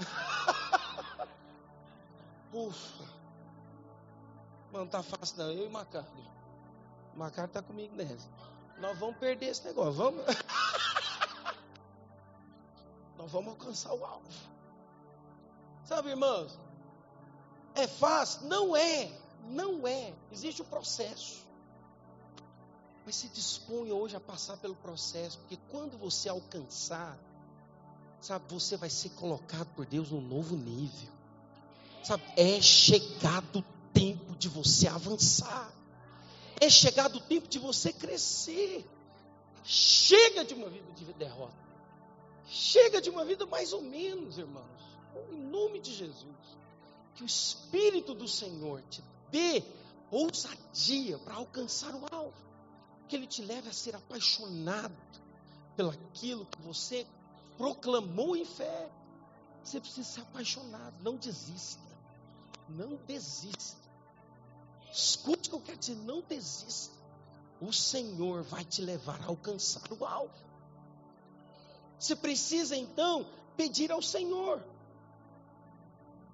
[2.52, 3.17] Ufa.
[4.72, 5.50] Não tá fácil não.
[5.50, 6.28] Eu e Macardo.
[7.14, 8.28] Macardo tá comigo nessa.
[8.78, 9.92] Nós vamos perder esse negócio.
[9.92, 10.24] Vamos.
[13.16, 14.28] Nós vamos alcançar o alvo.
[15.84, 16.58] Sabe, irmãos?
[17.74, 18.46] É fácil?
[18.46, 19.10] Não é.
[19.48, 20.12] Não é.
[20.30, 21.46] Existe o um processo.
[23.04, 27.18] Mas se dispõe hoje a passar pelo processo, porque quando você alcançar,
[28.20, 31.08] sabe, você vai ser colocado por Deus num novo nível.
[32.04, 33.62] Sabe, é chegado o
[33.98, 35.72] tempo de você avançar.
[36.60, 38.88] É chegado o tempo de você crescer.
[39.64, 41.68] Chega de uma vida de derrota.
[42.46, 44.82] Chega de uma vida mais ou menos, irmãos.
[45.30, 46.58] Em nome de Jesus
[47.18, 49.64] que o Espírito do Senhor te dê
[50.08, 52.46] ousadia para alcançar o alvo.
[53.08, 54.94] Que Ele te leve a ser apaixonado
[55.76, 57.04] pelaquilo que você
[57.56, 58.88] proclamou em fé.
[59.64, 61.82] Você precisa ser apaixonado, não desista.
[62.68, 63.87] Não desista.
[64.92, 66.96] Escute o que eu quero dizer, não desista.
[67.60, 70.34] O Senhor vai te levar a alcançar o alvo.
[71.98, 74.62] Você precisa então pedir ao Senhor.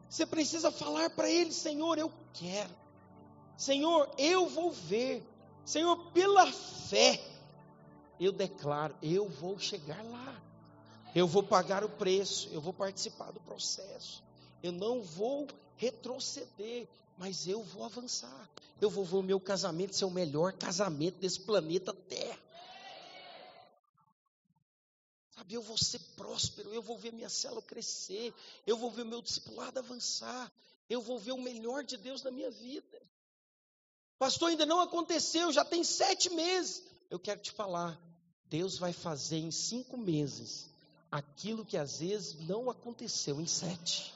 [0.08, 2.74] Você precisa falar para Ele: Senhor, eu quero.
[3.56, 5.26] Senhor, eu vou ver.
[5.64, 7.20] Senhor, pela fé,
[8.20, 10.40] eu declaro: eu vou chegar lá.
[11.14, 12.48] Eu vou pagar o preço.
[12.52, 14.22] Eu vou participar do processo.
[14.64, 15.46] Eu não vou
[15.76, 18.50] retroceder, mas eu vou avançar.
[18.80, 22.38] Eu vou ver o meu casamento ser o melhor casamento desse planeta Terra.
[25.34, 28.32] Sabe, eu vou ser próspero, eu vou ver minha célula crescer,
[28.66, 30.50] eu vou ver o meu discipulado avançar,
[30.88, 33.02] eu vou ver o melhor de Deus na minha vida.
[34.18, 36.82] Pastor, ainda não aconteceu, já tem sete meses.
[37.10, 38.00] Eu quero te falar,
[38.46, 40.70] Deus vai fazer em cinco meses
[41.12, 44.14] aquilo que às vezes não aconteceu em sete.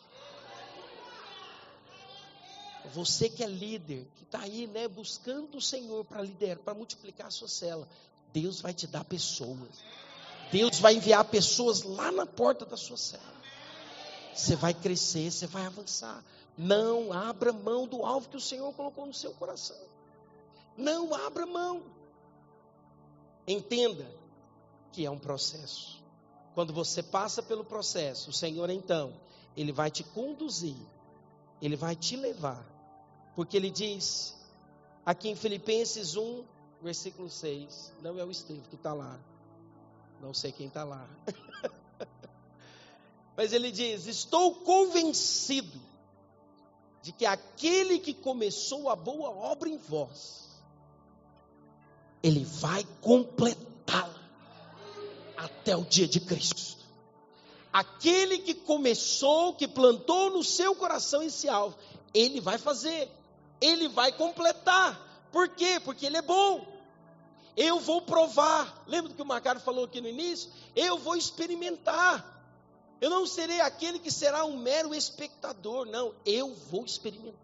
[2.92, 7.28] Você que é líder, que está aí, né, buscando o Senhor para liderar, para multiplicar
[7.28, 7.88] a sua célula,
[8.32, 9.82] Deus vai te dar pessoas.
[10.50, 13.38] Deus vai enviar pessoas lá na porta da sua cela.
[14.34, 16.24] Você vai crescer, você vai avançar.
[16.56, 19.76] Não abra mão do alvo que o Senhor colocou no seu coração.
[20.76, 21.82] Não abra mão.
[23.46, 24.06] Entenda
[24.92, 26.02] que é um processo.
[26.54, 29.12] Quando você passa pelo processo, o Senhor então,
[29.56, 30.76] ele vai te conduzir,
[31.60, 32.64] ele vai te levar.
[33.38, 34.34] Porque ele diz
[35.06, 36.44] aqui em Filipenses 1,
[36.82, 39.16] versículo 6, não é o Estevão que está lá.
[40.20, 41.08] Não sei quem está lá.
[43.36, 45.80] Mas ele diz: Estou convencido
[47.00, 50.48] de que aquele que começou a boa obra em vós,
[52.20, 54.20] ele vai completá-la
[55.36, 56.84] até o dia de Cristo.
[57.72, 61.78] Aquele que começou, que plantou no seu coração esse alvo,
[62.12, 63.08] ele vai fazer,
[63.60, 65.26] ele vai completar.
[65.32, 65.80] Por quê?
[65.80, 66.66] Porque ele é bom.
[67.56, 68.84] Eu vou provar.
[68.86, 70.50] Lembra do que o Macário falou aqui no início?
[70.76, 72.36] Eu vou experimentar.
[73.00, 76.14] Eu não serei aquele que será um mero espectador, não.
[76.24, 77.38] Eu vou experimentar.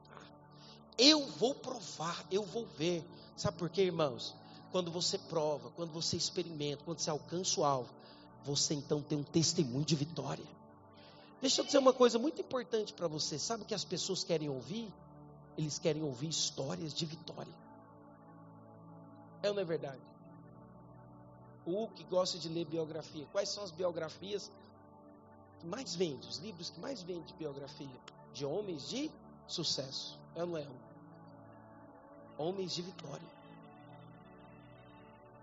[0.96, 3.04] Eu vou provar, eu vou ver.
[3.36, 4.34] Sabe por quê, irmãos?
[4.70, 7.92] Quando você prova, quando você experimenta, quando você alcança o alvo,
[8.44, 10.44] você então tem um testemunho de vitória.
[11.40, 13.38] Deixa eu dizer uma coisa muito importante para você.
[13.38, 14.92] Sabe o que as pessoas querem ouvir?
[15.56, 17.52] Eles querem ouvir histórias de vitória.
[19.42, 20.02] É ou não é verdade?
[21.66, 23.26] O que gosta de ler biografia.
[23.32, 24.50] Quais são as biografias
[25.60, 26.28] que mais vende?
[26.28, 28.00] Os livros que mais vende de biografia?
[28.32, 29.10] De homens de
[29.46, 30.18] sucesso.
[30.34, 30.66] É ou não é?
[32.36, 33.34] Homens de vitória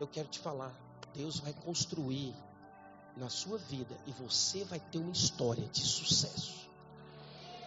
[0.02, 0.74] eu quero te falar,
[1.14, 2.34] Deus vai construir
[3.16, 6.71] na sua vida e você vai ter uma história de sucesso.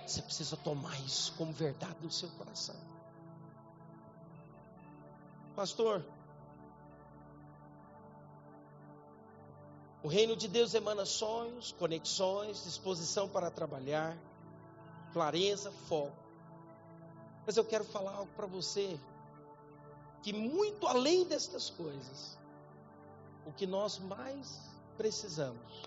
[0.06, 2.76] Você precisa tomar isso como verdade no seu coração.
[5.56, 6.04] Pastor,
[10.02, 14.16] o reino de Deus emana sonhos, conexões, disposição para trabalhar,
[15.12, 16.12] clareza, foco.
[17.46, 18.98] Mas eu quero falar algo para você
[20.22, 22.38] que muito além destas coisas,
[23.46, 24.60] o que nós mais
[24.96, 25.82] precisamos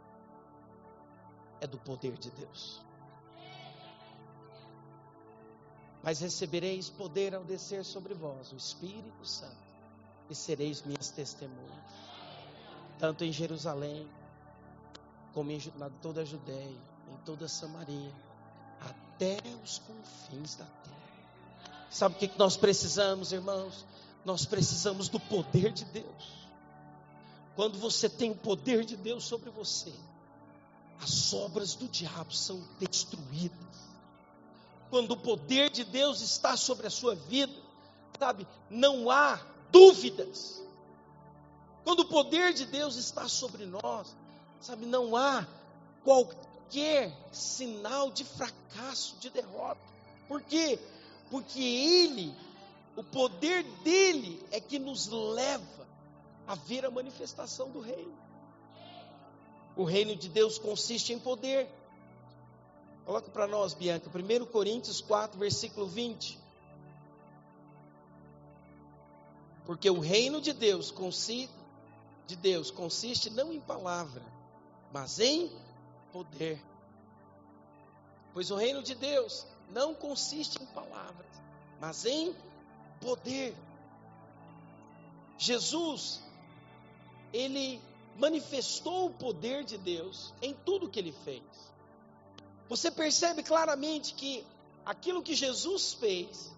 [1.59, 2.86] é do poder de Deus.
[6.03, 9.67] Mas recebereis poder ao descer sobre vós o Espírito Santo,
[10.29, 11.93] e sereis minhas testemunhas,
[12.99, 14.07] tanto em Jerusalém,
[15.33, 15.59] como em
[16.01, 16.77] toda a Judéia,
[17.11, 18.13] em toda a Samaria,
[18.81, 20.97] até os confins da terra.
[21.89, 23.85] Sabe o que nós precisamos, irmãos?
[24.25, 26.47] Nós precisamos do poder de Deus.
[27.55, 29.93] Quando você tem o poder de Deus sobre você,
[31.01, 33.86] as obras do diabo são destruídas.
[34.89, 37.53] Quando o poder de Deus está sobre a sua vida,
[38.17, 39.39] sabe, não há
[39.71, 40.63] dúvidas.
[41.83, 44.15] Quando o poder de Deus está sobre nós,
[44.61, 45.45] sabe, não há
[46.03, 49.81] qualquer sinal de fracasso, de derrota.
[50.27, 50.79] Por quê?
[51.29, 52.33] Porque Ele
[52.97, 55.87] o poder dele é que nos leva
[56.47, 58.17] a ver a manifestação do reino.
[59.75, 61.69] O reino de Deus consiste em poder.
[63.07, 66.37] Coloca para nós, Bianca, 1 Coríntios 4, versículo 20.
[69.65, 70.93] Porque o reino de Deus
[72.27, 74.21] de Deus consiste não em palavra,
[74.91, 75.49] mas em
[76.11, 76.61] poder.
[78.33, 81.31] Pois o reino de Deus não consiste em palavras,
[81.79, 82.35] mas em
[82.99, 83.55] poder.
[85.37, 86.21] Jesus,
[87.31, 87.79] ele
[88.17, 91.76] manifestou o poder de Deus em tudo que ele fez.
[92.69, 94.45] Você percebe claramente que
[94.85, 96.51] aquilo que Jesus fez,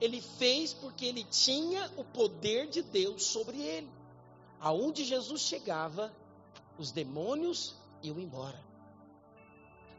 [0.00, 3.90] ele fez porque ele tinha o poder de Deus sobre ele.
[4.60, 6.12] Aonde Jesus chegava,
[6.78, 8.62] os demônios iam embora.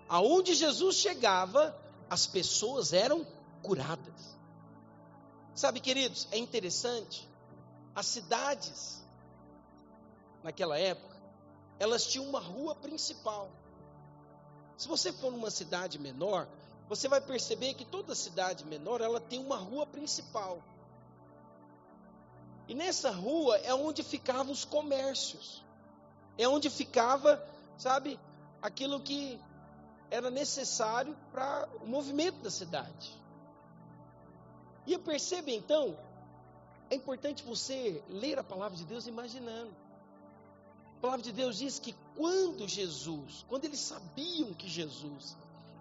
[0.07, 1.75] Aonde Jesus chegava,
[2.09, 3.25] as pessoas eram
[3.61, 4.37] curadas.
[5.53, 7.27] Sabe, queridos, é interessante.
[7.95, 9.03] As cidades,
[10.43, 11.17] naquela época,
[11.79, 13.49] elas tinham uma rua principal.
[14.77, 16.47] Se você for numa cidade menor,
[16.87, 20.61] você vai perceber que toda cidade menor ela tem uma rua principal.
[22.67, 25.63] E nessa rua é onde ficavam os comércios.
[26.37, 27.43] É onde ficava,
[27.77, 28.19] sabe,
[28.61, 29.39] aquilo que
[30.11, 33.17] era necessário para o movimento da cidade.
[34.85, 35.97] E percebe então,
[36.89, 39.86] é importante você ler a palavra de Deus imaginando.
[40.97, 45.37] A palavra de Deus diz que quando Jesus, quando eles sabiam que Jesus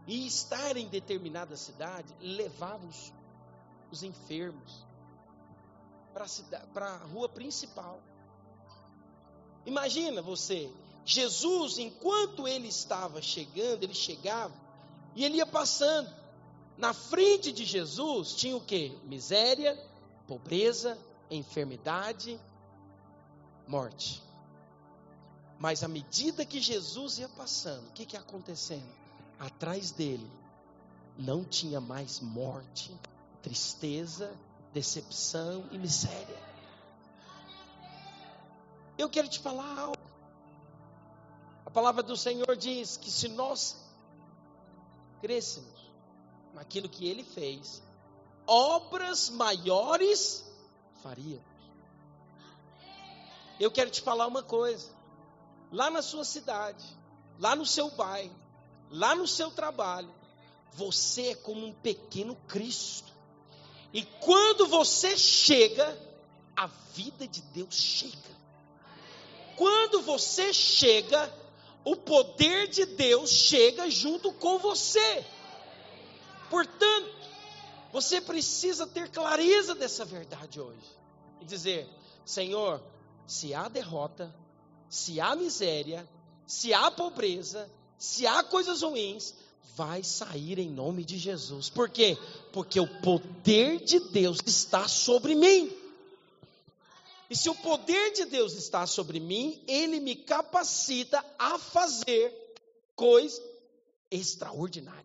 [0.07, 3.13] ia estar em determinada cidade, levava os,
[3.91, 4.85] os enfermos
[6.13, 7.99] para a rua principal.
[9.65, 10.71] Imagina você,
[11.05, 14.55] Jesus, enquanto ele estava chegando, ele chegava
[15.15, 16.15] e ele ia passando.
[16.77, 18.91] Na frente de Jesus tinha o que?
[19.05, 19.83] Miséria,
[20.27, 20.99] pobreza,
[21.31, 22.39] enfermidade,
[23.67, 24.26] morte.
[25.59, 28.89] Mas à medida que Jesus ia passando, o que, que ia acontecendo?
[29.39, 30.31] Atrás dele
[31.19, 32.95] não tinha mais morte,
[33.43, 34.37] tristeza,
[34.73, 36.47] decepção e miséria.
[38.99, 39.97] Eu quero te falar algo.
[41.65, 43.77] A palavra do Senhor diz que se nós
[45.21, 45.91] crescemos
[46.55, 47.83] naquilo que ele fez,
[48.47, 50.45] obras maiores
[51.03, 51.45] faríamos.
[53.59, 54.96] Eu quero te falar uma coisa.
[55.73, 56.85] Lá na sua cidade,
[57.39, 58.35] lá no seu bairro,
[58.91, 60.13] lá no seu trabalho,
[60.73, 63.13] você é como um pequeno Cristo.
[63.93, 65.99] E quando você chega,
[66.55, 68.37] a vida de Deus chega.
[69.57, 71.33] Quando você chega,
[71.85, 75.25] o poder de Deus chega junto com você.
[76.51, 77.15] Portanto,
[77.93, 80.99] você precisa ter clareza dessa verdade hoje
[81.41, 81.89] e dizer:
[82.25, 82.83] Senhor,
[83.27, 84.35] se há derrota,
[84.89, 86.09] se há miséria,
[86.47, 89.35] se há pobreza, se há coisas ruins,
[89.75, 91.69] vai sair em nome de Jesus.
[91.69, 92.17] Por quê?
[92.53, 95.71] Porque o poder de Deus está sobre mim.
[97.29, 102.33] E se o poder de Deus está sobre mim, ele me capacita a fazer
[102.95, 103.43] coisas
[104.11, 105.05] extraordinárias.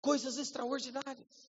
[0.00, 1.46] Coisas extraordinárias.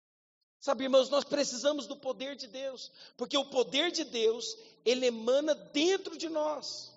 [0.65, 5.55] Sabe, irmãos, nós precisamos do poder de Deus, porque o poder de Deus, ele emana
[5.55, 6.91] dentro de nós.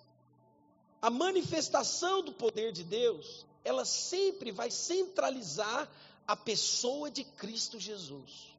[1.02, 5.86] A manifestação do poder de Deus, ela sempre vai centralizar
[6.26, 8.56] a pessoa de Cristo Jesus.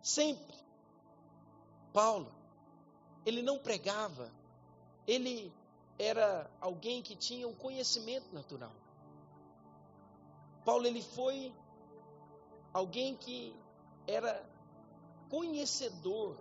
[0.00, 0.56] Sempre.
[1.92, 2.32] Paulo,
[3.26, 4.30] ele não pregava,
[5.04, 5.52] ele
[5.98, 8.72] era alguém que tinha um conhecimento natural.
[10.64, 11.52] Paulo ele foi
[12.72, 13.54] alguém que
[14.06, 14.44] era
[15.28, 16.36] conhecedor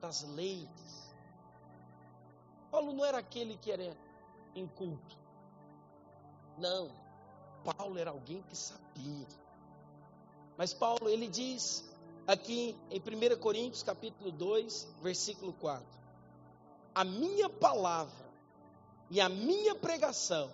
[0.00, 1.12] das leis.
[2.70, 3.96] Paulo não era aquele que era
[4.54, 5.16] inculto.
[6.58, 6.90] Não.
[7.76, 9.26] Paulo era alguém que sabia.
[10.56, 11.84] Mas Paulo, ele diz
[12.26, 15.84] aqui em 1 Coríntios capítulo 2, versículo 4:
[16.94, 18.26] A minha palavra
[19.10, 20.50] e a minha pregação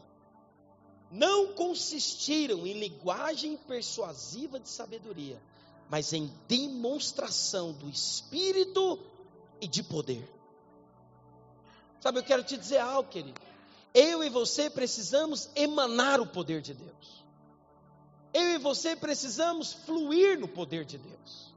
[1.13, 5.41] não consistiram em linguagem persuasiva de sabedoria,
[5.91, 8.99] mas em demonstração do Espírito
[9.61, 10.27] e de poder.
[12.01, 13.39] Sabe, eu quero te dizer algo, querido.
[13.93, 17.23] Eu e você precisamos emanar o poder de Deus.
[18.33, 21.53] Eu e você precisamos fluir no poder de Deus.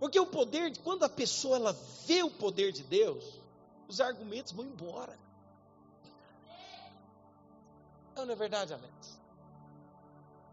[0.00, 3.24] Porque o poder, quando a pessoa ela vê o poder de Deus,
[3.86, 5.16] os argumentos vão embora.
[8.14, 9.18] Não, não é verdade, Alex?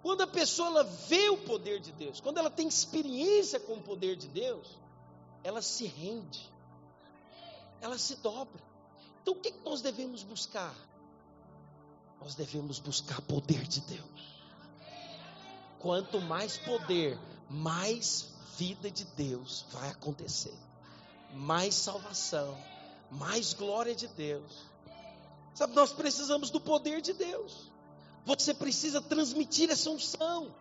[0.01, 4.15] Quando a pessoa vê o poder de Deus, quando ela tem experiência com o poder
[4.15, 4.79] de Deus,
[5.43, 6.51] ela se rende,
[7.79, 8.61] ela se dobra.
[9.21, 10.75] Então o que nós devemos buscar?
[12.19, 14.41] Nós devemos buscar poder de Deus.
[15.79, 17.17] Quanto mais poder,
[17.49, 20.55] mais vida de Deus vai acontecer,
[21.33, 22.57] mais salvação,
[23.09, 24.70] mais glória de Deus.
[25.53, 27.71] Sabe, nós precisamos do poder de Deus.
[28.25, 30.53] Você precisa transmitir essa unção.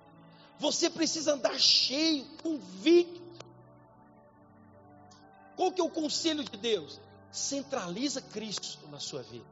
[0.59, 3.21] Você precisa andar cheio, convicto.
[5.57, 7.01] Qual que é o conselho de Deus?
[7.31, 9.45] Centraliza Cristo na sua vida.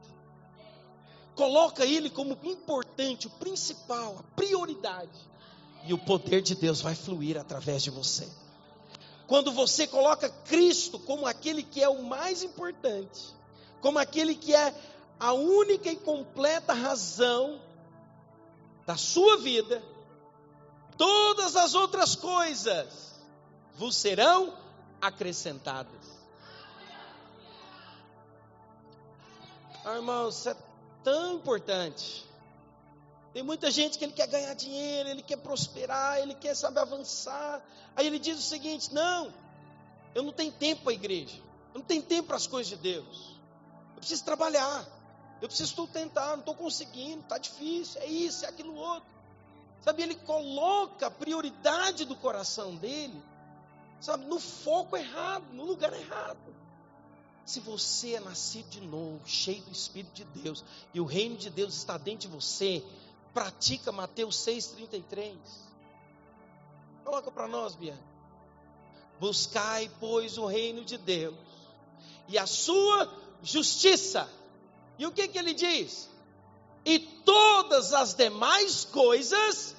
[1.35, 5.29] Coloca Ele como importante, o principal, a prioridade.
[5.85, 8.27] E o poder de Deus vai fluir através de você.
[9.27, 13.33] Quando você coloca Cristo como aquele que é o mais importante,
[13.79, 14.73] como aquele que é
[15.19, 17.59] a única e completa razão
[18.85, 19.83] da sua vida,
[20.97, 23.19] todas as outras coisas
[23.75, 24.57] vos serão
[25.01, 26.19] acrescentadas.
[29.85, 30.55] Ah, irmão, isso é
[31.03, 32.25] tão importante.
[33.33, 37.63] Tem muita gente que ele quer ganhar dinheiro, ele quer prosperar, ele quer saber avançar.
[37.95, 39.33] Aí ele diz o seguinte: não,
[40.15, 41.37] eu não tenho tempo para a igreja,
[41.73, 43.37] eu não tenho tempo para as coisas de Deus.
[43.95, 44.98] Eu preciso trabalhar.
[45.41, 49.07] Eu preciso tentar, não estou conseguindo, está difícil, é isso, é aquilo outro.
[49.81, 53.21] Sabe, ele coloca a prioridade do coração dele,
[54.01, 56.55] sabe, no foco errado, no lugar errado.
[57.45, 60.63] Se você é nascido de novo, cheio do Espírito de Deus,
[60.93, 62.83] e o reino de Deus está dentro de você,
[63.33, 65.35] pratica Mateus 6,33.
[67.03, 68.03] Coloca para nós, Bianca.
[69.19, 71.49] Buscai, pois, o reino de Deus
[72.29, 73.11] e a sua
[73.41, 74.29] justiça
[74.99, 76.09] e o que, que ele diz?
[76.85, 79.73] E todas as demais coisas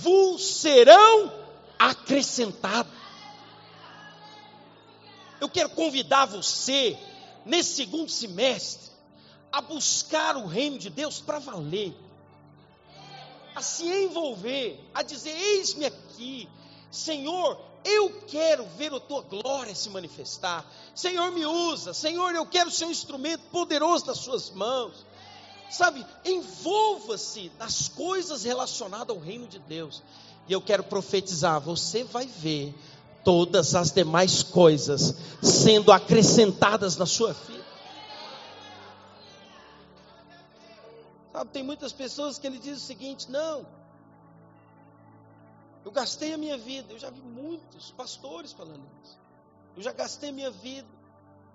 [0.00, 1.32] vos serão
[1.78, 2.92] acrescentadas.
[5.40, 6.98] Eu quero convidar você
[7.46, 8.90] nesse segundo semestre,
[9.50, 11.94] a buscar o reino de Deus para valer,
[13.54, 16.46] a se envolver, a dizer: Eis-me aqui,
[16.90, 20.64] Senhor, eu quero ver a tua glória se manifestar.
[20.94, 21.94] Senhor, me usa.
[21.94, 25.06] Senhor, eu quero ser um instrumento poderoso das suas mãos.
[25.70, 30.02] Sabe, envolva-se nas coisas relacionadas ao reino de Deus.
[30.48, 32.74] E eu quero profetizar: você vai ver
[33.24, 37.64] todas as demais coisas sendo acrescentadas na sua vida.
[41.32, 43.64] Sabe, tem muitas pessoas que ele diz o seguinte: não,
[45.84, 49.18] eu gastei a minha vida, eu já vi muitos pastores falando isso.
[49.76, 50.88] Eu já gastei a minha vida,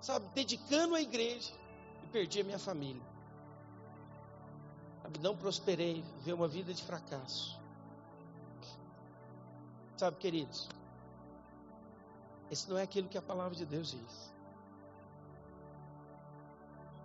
[0.00, 1.52] sabe, dedicando à igreja
[2.02, 3.02] e perdi a minha família.
[5.02, 7.60] Sabe, não prosperei, vivi uma vida de fracasso.
[9.96, 10.68] Sabe, queridos,
[12.50, 14.34] esse não é aquilo que a palavra de Deus diz.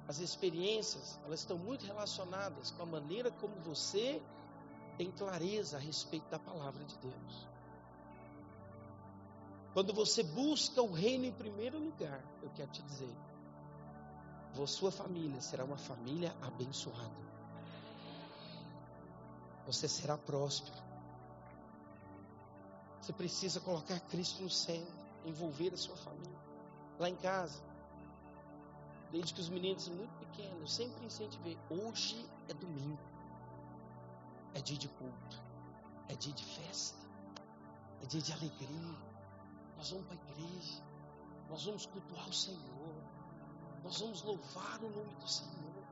[0.08, 4.22] As experiências, elas estão muito relacionadas com a maneira como você
[4.98, 7.48] tem clareza a respeito da palavra de Deus.
[9.74, 13.16] Quando você busca o reino em primeiro lugar, eu quero te dizer,
[14.68, 17.32] sua família será uma família abençoada.
[19.66, 20.76] Você será próspero.
[23.00, 24.94] Você precisa colocar Cristo no centro,
[25.26, 26.40] envolver a sua família.
[27.00, 27.64] Lá em casa,
[29.12, 31.58] desde que os meninos são muito pequenos, sempre incentivei.
[31.70, 33.11] Hoje é domingo
[34.54, 35.42] é dia de culto,
[36.08, 37.00] é dia de festa,
[38.02, 39.12] é dia de alegria.
[39.78, 40.84] Nós vamos para a igreja,
[41.50, 43.04] nós vamos cultuar o Senhor,
[43.84, 45.84] nós vamos louvar o nome do Senhor.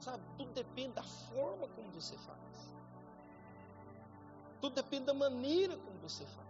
[0.00, 2.40] Sabe, tudo depende da forma como você faz.
[4.60, 6.48] Tudo depende da maneira como você faz.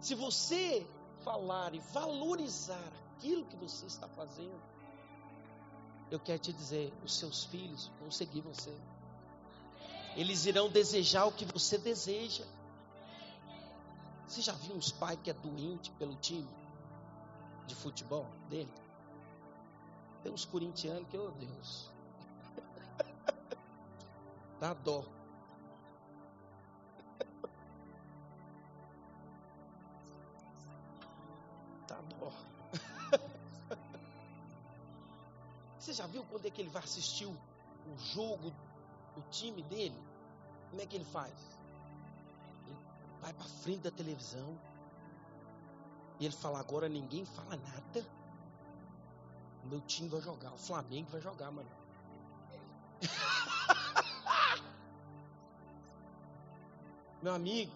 [0.00, 0.86] Se você
[1.22, 4.60] falar e valorizar aquilo que você está fazendo,
[6.10, 8.76] eu quero te dizer, os seus filhos vão seguir você.
[10.16, 12.44] Eles irão desejar o que você deseja.
[14.26, 16.48] Você já viu uns pais que é doente pelo time
[17.66, 18.72] de futebol dele?
[20.22, 21.90] Tem uns corintianos que, oh Deus,
[24.58, 25.04] dá dó.
[31.86, 32.32] Dá dó.
[35.78, 37.36] Você já viu quando é que ele vai assistir o
[37.98, 38.52] jogo
[39.16, 39.98] o time dele,
[40.70, 41.32] como é que ele faz?
[42.66, 42.76] Ele
[43.20, 44.58] vai para frente da televisão
[46.18, 48.06] e ele fala: agora ninguém fala nada.
[49.64, 51.68] O meu time vai jogar, o Flamengo vai jogar, mano.
[57.22, 57.72] meu amigo,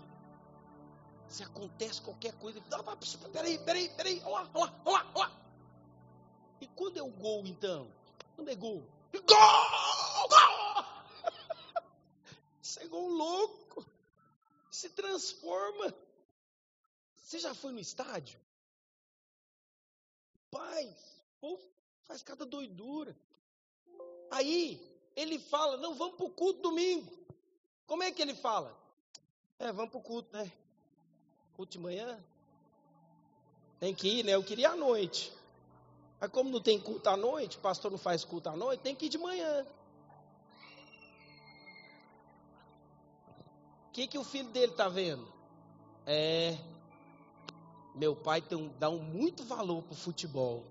[1.27, 2.61] se acontece qualquer coisa,
[3.33, 5.33] peraí, peraí, peraí, olha lá, olha lá, olha lá.
[6.61, 7.89] E quando é o gol, então?
[8.37, 8.55] Quando é?
[8.55, 8.85] Gol!
[9.13, 9.80] Gol!
[12.71, 13.85] Chegou um louco,
[14.71, 15.93] se transforma.
[17.17, 18.39] Você já foi no estádio?
[20.51, 20.97] Pai,
[22.05, 23.17] faz cada doidura.
[24.31, 24.81] Aí
[25.17, 27.11] ele fala: Não, vamos para o culto domingo.
[27.87, 28.77] Como é que ele fala?
[29.59, 30.51] É, vamos para o culto, né?
[31.55, 32.25] Culto de manhã?
[33.81, 34.35] Tem que ir, né?
[34.35, 35.33] Eu queria à noite.
[36.21, 39.07] Mas como não tem culto à noite, pastor não faz culto à noite, tem que
[39.07, 39.67] ir de manhã.
[43.91, 45.27] O que, que o filho dele está vendo?
[46.07, 46.57] É,
[47.93, 50.65] meu pai tem dá um muito valor para o futebol.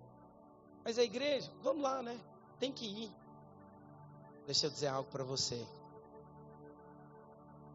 [0.86, 2.17] Mas a igreja, vamos lá, né?
[2.61, 3.11] Tem que ir.
[4.45, 5.67] Deixa eu dizer algo para você.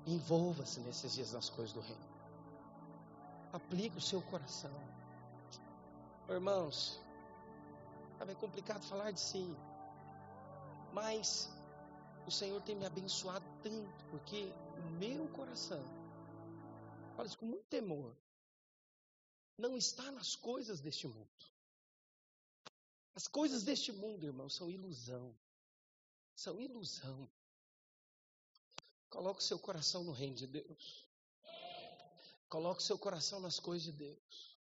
[0.07, 2.09] Envolva-se nesses dias nas coisas do reino.
[3.53, 4.73] Aplique o seu coração.
[6.27, 6.99] Irmãos,
[8.19, 9.55] é complicado falar de si.
[10.91, 11.51] Mas
[12.27, 14.51] o Senhor tem me abençoado tanto, porque
[14.99, 15.83] meu coração,
[17.17, 18.17] fala isso com muito temor,
[19.57, 21.29] não está nas coisas deste mundo.
[23.15, 25.37] As coisas deste mundo, irmão, são ilusão.
[26.35, 27.31] São ilusão.
[29.09, 31.09] Coloque o seu coração no reino de Deus.
[32.49, 34.59] Coloque o seu coração nas coisas de Deus.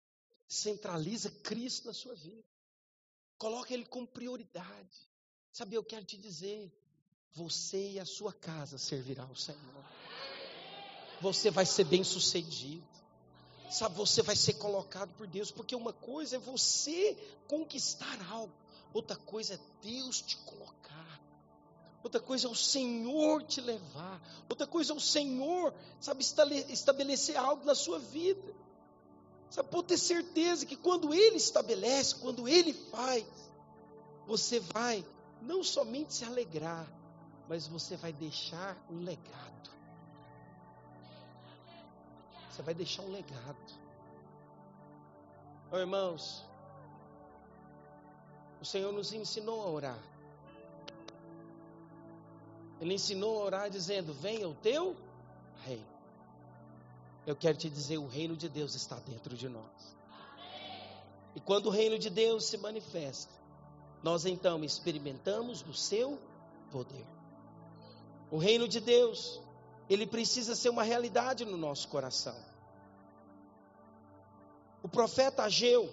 [0.48, 2.44] Centraliza Cristo na sua vida.
[3.38, 5.08] Coloque Ele como prioridade.
[5.52, 6.72] Sabe, eu quero te dizer,
[7.34, 9.86] você e a sua casa servirá ao Senhor.
[11.22, 12.88] Você vai ser bem sucedido.
[13.70, 17.16] Sabe, você vai ser colocado por Deus, porque uma coisa é você
[17.48, 18.52] conquistar algo,
[18.92, 21.22] outra coisa é Deus te colocar.
[22.02, 24.22] Outra coisa é o Senhor te levar.
[24.50, 26.24] Outra coisa é o Senhor, sabe,
[26.70, 28.56] estabelecer algo na sua vida.
[29.50, 33.26] Você pode ter certeza que quando Ele estabelece, quando Ele faz,
[34.26, 35.06] você vai
[35.42, 36.88] não somente se alegrar,
[37.50, 39.72] mas você vai deixar um legado.
[42.52, 43.74] Você vai deixar um legado.
[45.72, 46.46] Oh, irmãos,
[48.62, 50.00] o Senhor nos ensinou a orar.
[52.80, 54.96] Ele ensinou a orar dizendo: Venha o teu
[55.66, 55.88] reino.
[57.26, 59.98] Eu quero te dizer: o reino de Deus está dentro de nós.
[61.36, 63.34] E quando o reino de Deus se manifesta,
[64.04, 66.20] nós então experimentamos do seu
[66.72, 67.19] poder.
[68.32, 69.42] O reino de Deus,
[69.90, 72.36] ele precisa ser uma realidade no nosso coração.
[74.84, 75.92] O profeta Ageu,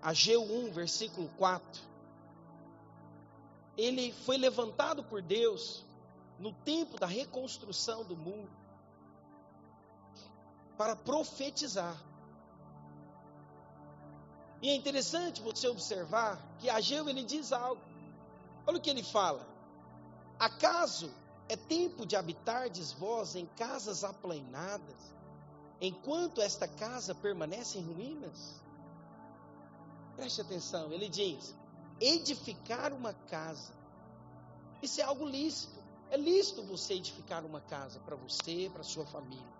[0.00, 1.82] Ageu 1, versículo 4,
[3.76, 5.84] ele foi levantado por Deus
[6.38, 8.50] no tempo da reconstrução do muro
[10.76, 11.96] para profetizar.
[14.62, 17.95] E é interessante você observar que Ageu ele diz algo.
[18.66, 19.46] Olha o que ele fala.
[20.38, 21.10] Acaso
[21.48, 25.14] é tempo de habitardes vós em casas aplainadas,
[25.80, 28.60] enquanto esta casa permanece em ruínas?
[30.16, 31.54] Preste atenção, ele diz:
[32.00, 33.72] edificar uma casa.
[34.82, 35.84] Isso é algo lícito.
[36.10, 39.56] É lícito você edificar uma casa para você, para sua família.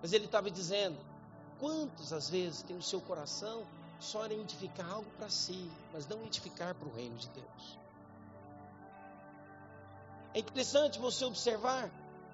[0.00, 0.98] Mas ele estava dizendo:
[1.58, 3.66] quantos às vezes tem no seu coração
[3.98, 7.79] só edificar algo para si, mas não edificar para o reino de Deus?
[10.32, 11.90] É interessante você observar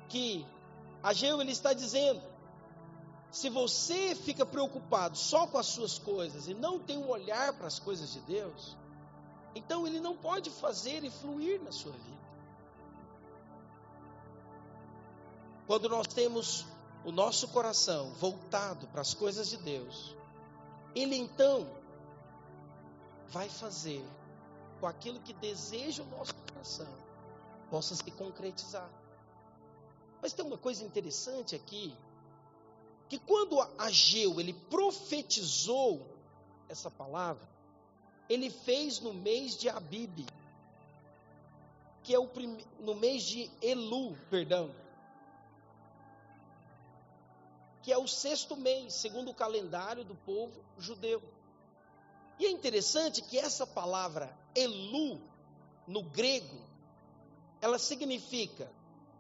[0.08, 0.46] que
[1.02, 2.20] Ageu ele está dizendo:
[3.30, 7.66] se você fica preocupado só com as suas coisas e não tem um olhar para
[7.66, 8.76] as coisas de Deus,
[9.54, 12.26] então ele não pode fazer e fluir na sua vida.
[15.66, 16.66] Quando nós temos
[17.04, 20.14] o nosso coração voltado para as coisas de Deus,
[20.94, 21.68] Ele então
[23.28, 24.04] vai fazer
[24.80, 27.05] com aquilo que deseja o nosso coração
[27.70, 28.90] possa se concretizar.
[30.22, 31.96] Mas tem uma coisa interessante aqui,
[33.08, 36.06] que quando Ageu ele profetizou
[36.68, 37.48] essa palavra,
[38.28, 40.26] ele fez no mês de Abibe,
[42.02, 42.28] que é o
[42.80, 44.74] no mês de Elu, perdão,
[47.82, 51.22] que é o sexto mês, segundo o calendário do povo judeu.
[52.38, 55.20] E é interessante que essa palavra Elu,
[55.86, 56.65] no grego,
[57.60, 58.70] ela significa,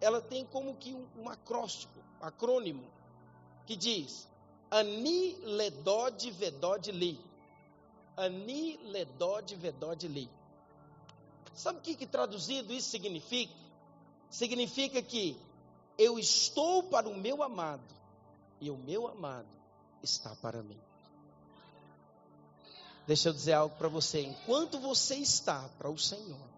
[0.00, 2.84] ela tem como que um, um acróstico, acrônimo,
[3.66, 4.26] que diz
[4.70, 7.18] Ani ledod vedod li.
[8.16, 10.28] Ani ledod vedod li.
[11.54, 13.54] Sabe o que, que traduzido isso significa?
[14.28, 15.38] Significa que
[15.96, 17.94] eu estou para o meu amado
[18.60, 19.48] e o meu amado
[20.02, 20.80] está para mim.
[23.06, 24.20] Deixa eu dizer algo para você.
[24.20, 26.55] Enquanto você está para o Senhor,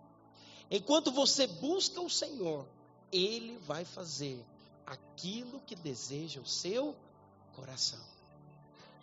[0.70, 2.66] enquanto você busca o Senhor,
[3.12, 4.44] Ele vai fazer
[4.86, 6.94] aquilo que deseja o seu
[7.54, 8.00] coração.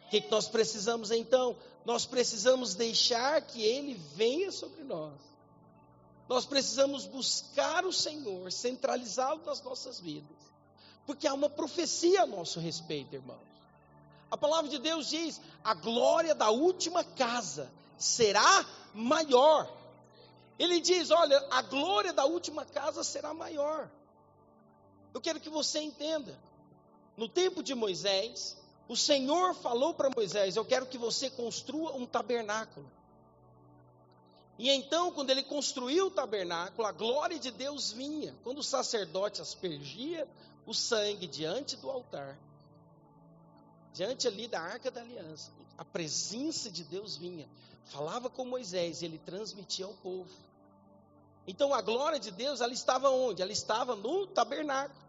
[0.06, 1.56] O que, nós precisamos então?
[1.84, 5.14] Nós precisamos deixar que Ele venha sobre nós.
[6.28, 10.38] Nós precisamos buscar o Senhor, centralizá-lo nas nossas vidas.
[11.06, 13.56] Porque há uma profecia a nosso respeito, irmãos.
[14.32, 19.72] A palavra de Deus diz: a glória da última casa será maior.
[20.58, 23.90] Ele diz: olha, a glória da última casa será maior.
[25.14, 26.38] Eu quero que você entenda.
[27.18, 32.06] No tempo de Moisés, o Senhor falou para Moisés: Eu quero que você construa um
[32.06, 32.90] tabernáculo.
[34.58, 38.34] E então, quando ele construiu o tabernáculo, a glória de Deus vinha.
[38.44, 40.28] Quando o sacerdote aspergia
[40.66, 42.38] o sangue diante do altar,
[43.94, 47.48] diante ali da arca da aliança, a presença de Deus vinha,
[47.86, 50.45] falava com Moisés, ele transmitia ao povo.
[51.48, 53.42] Então a glória de Deus, ela estava onde?
[53.42, 55.00] Ela estava no tabernáculo.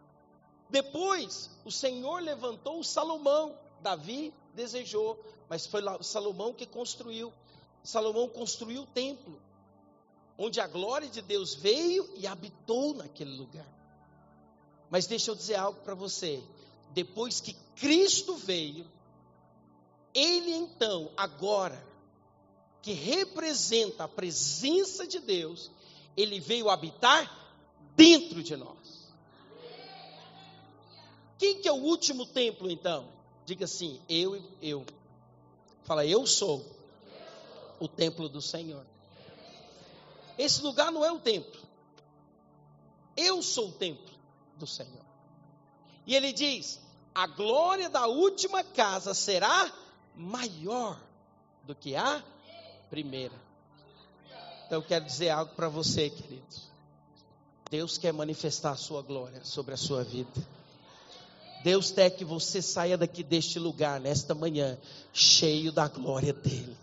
[0.69, 3.57] Depois, o Senhor levantou Salomão.
[3.81, 5.19] Davi desejou,
[5.49, 7.33] mas foi Salomão que construiu.
[7.83, 9.41] Salomão construiu o templo,
[10.37, 13.67] onde a glória de Deus veio e habitou naquele lugar.
[14.91, 16.43] Mas deixa eu dizer algo para você.
[16.93, 18.91] Depois que Cristo veio,
[20.13, 21.81] ele então, agora,
[22.83, 25.71] que representa a presença de Deus,
[26.17, 27.31] ele veio habitar
[27.95, 28.77] dentro de nós.
[31.39, 33.09] Quem que é o último templo então?
[33.45, 34.85] Diga assim, eu eu.
[35.85, 36.65] Fala, eu sou
[37.79, 38.85] o templo do Senhor.
[40.39, 41.61] Esse lugar não é o templo.
[43.17, 44.15] Eu sou o templo
[44.57, 45.05] do Senhor.
[46.07, 46.81] E ele diz:
[47.15, 49.73] a glória da última casa será
[50.15, 51.01] maior
[51.65, 52.23] do que a
[52.91, 53.46] primeira.
[54.67, 56.43] Então eu quero dizer algo para você, querido.
[57.71, 60.31] Deus quer manifestar a sua glória sobre a sua vida.
[61.65, 64.79] Deus quer que você saia daqui deste lugar nesta manhã
[65.13, 66.77] cheio da glória dele,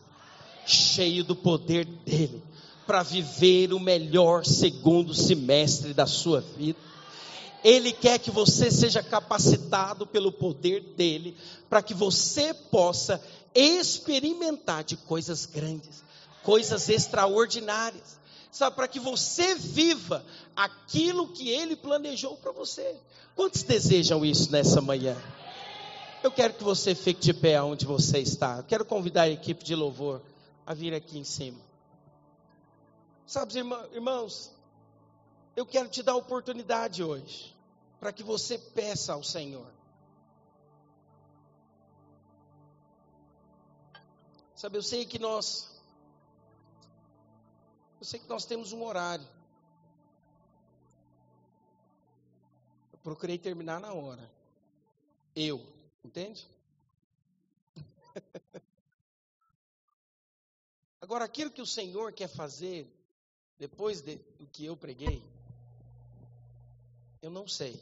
[0.65, 2.43] cheio do poder dele,
[2.85, 6.79] para viver o melhor segundo semestre da sua vida.
[7.63, 11.35] Ele quer que você seja capacitado pelo poder dele,
[11.69, 13.21] para que você possa
[13.55, 16.03] experimentar de coisas grandes,
[16.43, 18.21] coisas extraordinárias
[18.53, 20.23] sabe, para que você viva
[20.55, 22.95] aquilo que Ele planejou para você.
[23.35, 25.17] Quantos desejam isso nessa manhã?
[26.21, 28.57] Eu quero que você fique de pé onde você está.
[28.57, 30.21] Eu quero convidar a equipe de louvor
[30.65, 31.59] a vir aqui em cima.
[33.25, 33.53] Sabe,
[33.91, 34.51] irmãos,
[35.55, 37.55] eu quero te dar a oportunidade hoje
[37.99, 39.65] para que você peça ao Senhor.
[44.55, 45.72] Sabe, eu sei que nós
[48.03, 49.25] eu sei que nós temos um horário.
[52.91, 54.29] Eu procurei terminar na hora.
[55.33, 55.65] Eu,
[56.03, 56.45] entende?
[60.99, 62.93] Agora, aquilo que o Senhor quer fazer
[63.57, 65.23] depois de, do que eu preguei,
[67.21, 67.81] eu não sei.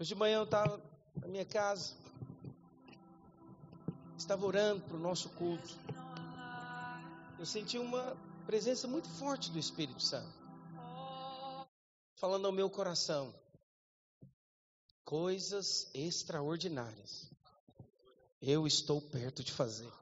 [0.00, 0.82] Hoje de manhã eu estava
[1.20, 1.94] na minha casa,
[4.18, 5.72] estava orando para o nosso culto.
[7.38, 10.32] Eu senti uma presença muito forte do Espírito Santo.
[12.14, 13.34] Falando ao meu coração.
[15.04, 17.30] Coisas extraordinárias.
[18.40, 19.92] Eu estou perto de fazer.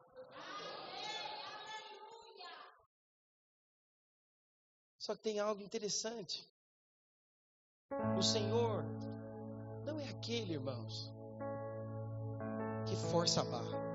[4.99, 6.47] Só que tem algo interessante.
[8.17, 8.85] O Senhor
[9.85, 11.11] não é aquele, irmãos,
[12.87, 13.94] que força a barra.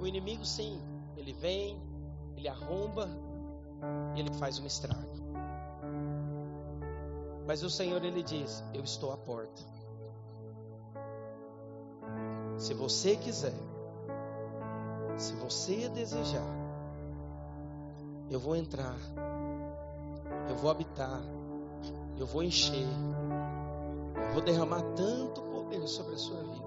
[0.00, 0.80] O inimigo, sim,
[1.16, 1.80] ele vem,
[2.36, 3.08] ele arromba
[4.14, 5.14] e ele faz um estrago.
[7.46, 9.62] Mas o Senhor, ele diz: Eu estou à porta.
[12.56, 13.54] Se você quiser,
[15.16, 16.46] se você desejar,
[18.30, 18.96] eu vou entrar,
[20.48, 21.20] eu vou habitar,
[22.16, 22.86] eu vou encher,
[24.16, 26.63] eu vou derramar tanto poder sobre a sua vida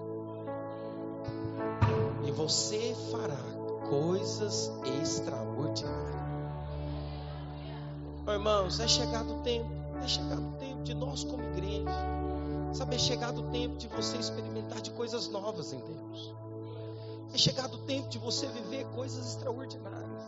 [2.28, 3.40] e você fará
[3.88, 4.70] coisas
[5.00, 6.18] extraordinárias.
[8.26, 9.70] Oh, irmãos, é chegado o tempo,
[10.04, 11.90] é chegado o tempo de nós como igreja,
[12.74, 16.34] sabe, é chegado o tempo de você experimentar de coisas novas em Deus.
[17.32, 20.22] É chegado o tempo de você viver coisas extraordinárias.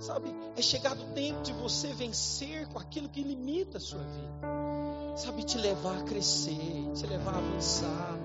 [0.00, 5.16] Sabe, é chegado o tempo de você vencer com aquilo que limita a sua vida.
[5.16, 8.18] Sabe, te levar a crescer, te levar a avançar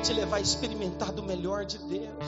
[0.00, 2.24] te levar a experimentar do melhor de Deus.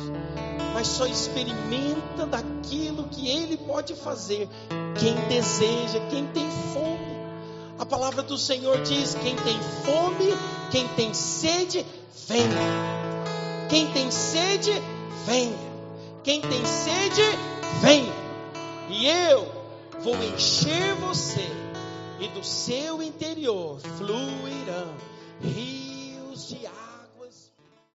[0.75, 4.49] Mas só experimenta daquilo que Ele pode fazer.
[4.99, 7.13] Quem deseja, quem tem fome.
[7.79, 10.37] A palavra do Senhor diz: quem tem fome,
[10.71, 11.85] quem tem sede,
[12.29, 13.69] venha.
[13.69, 14.71] Quem tem sede,
[15.27, 15.73] venha.
[16.23, 17.23] Quem tem sede,
[17.81, 18.13] venha.
[18.89, 19.51] E eu
[20.03, 21.47] vou encher você,
[22.21, 24.95] e do seu interior fluirão
[25.41, 26.92] rios de água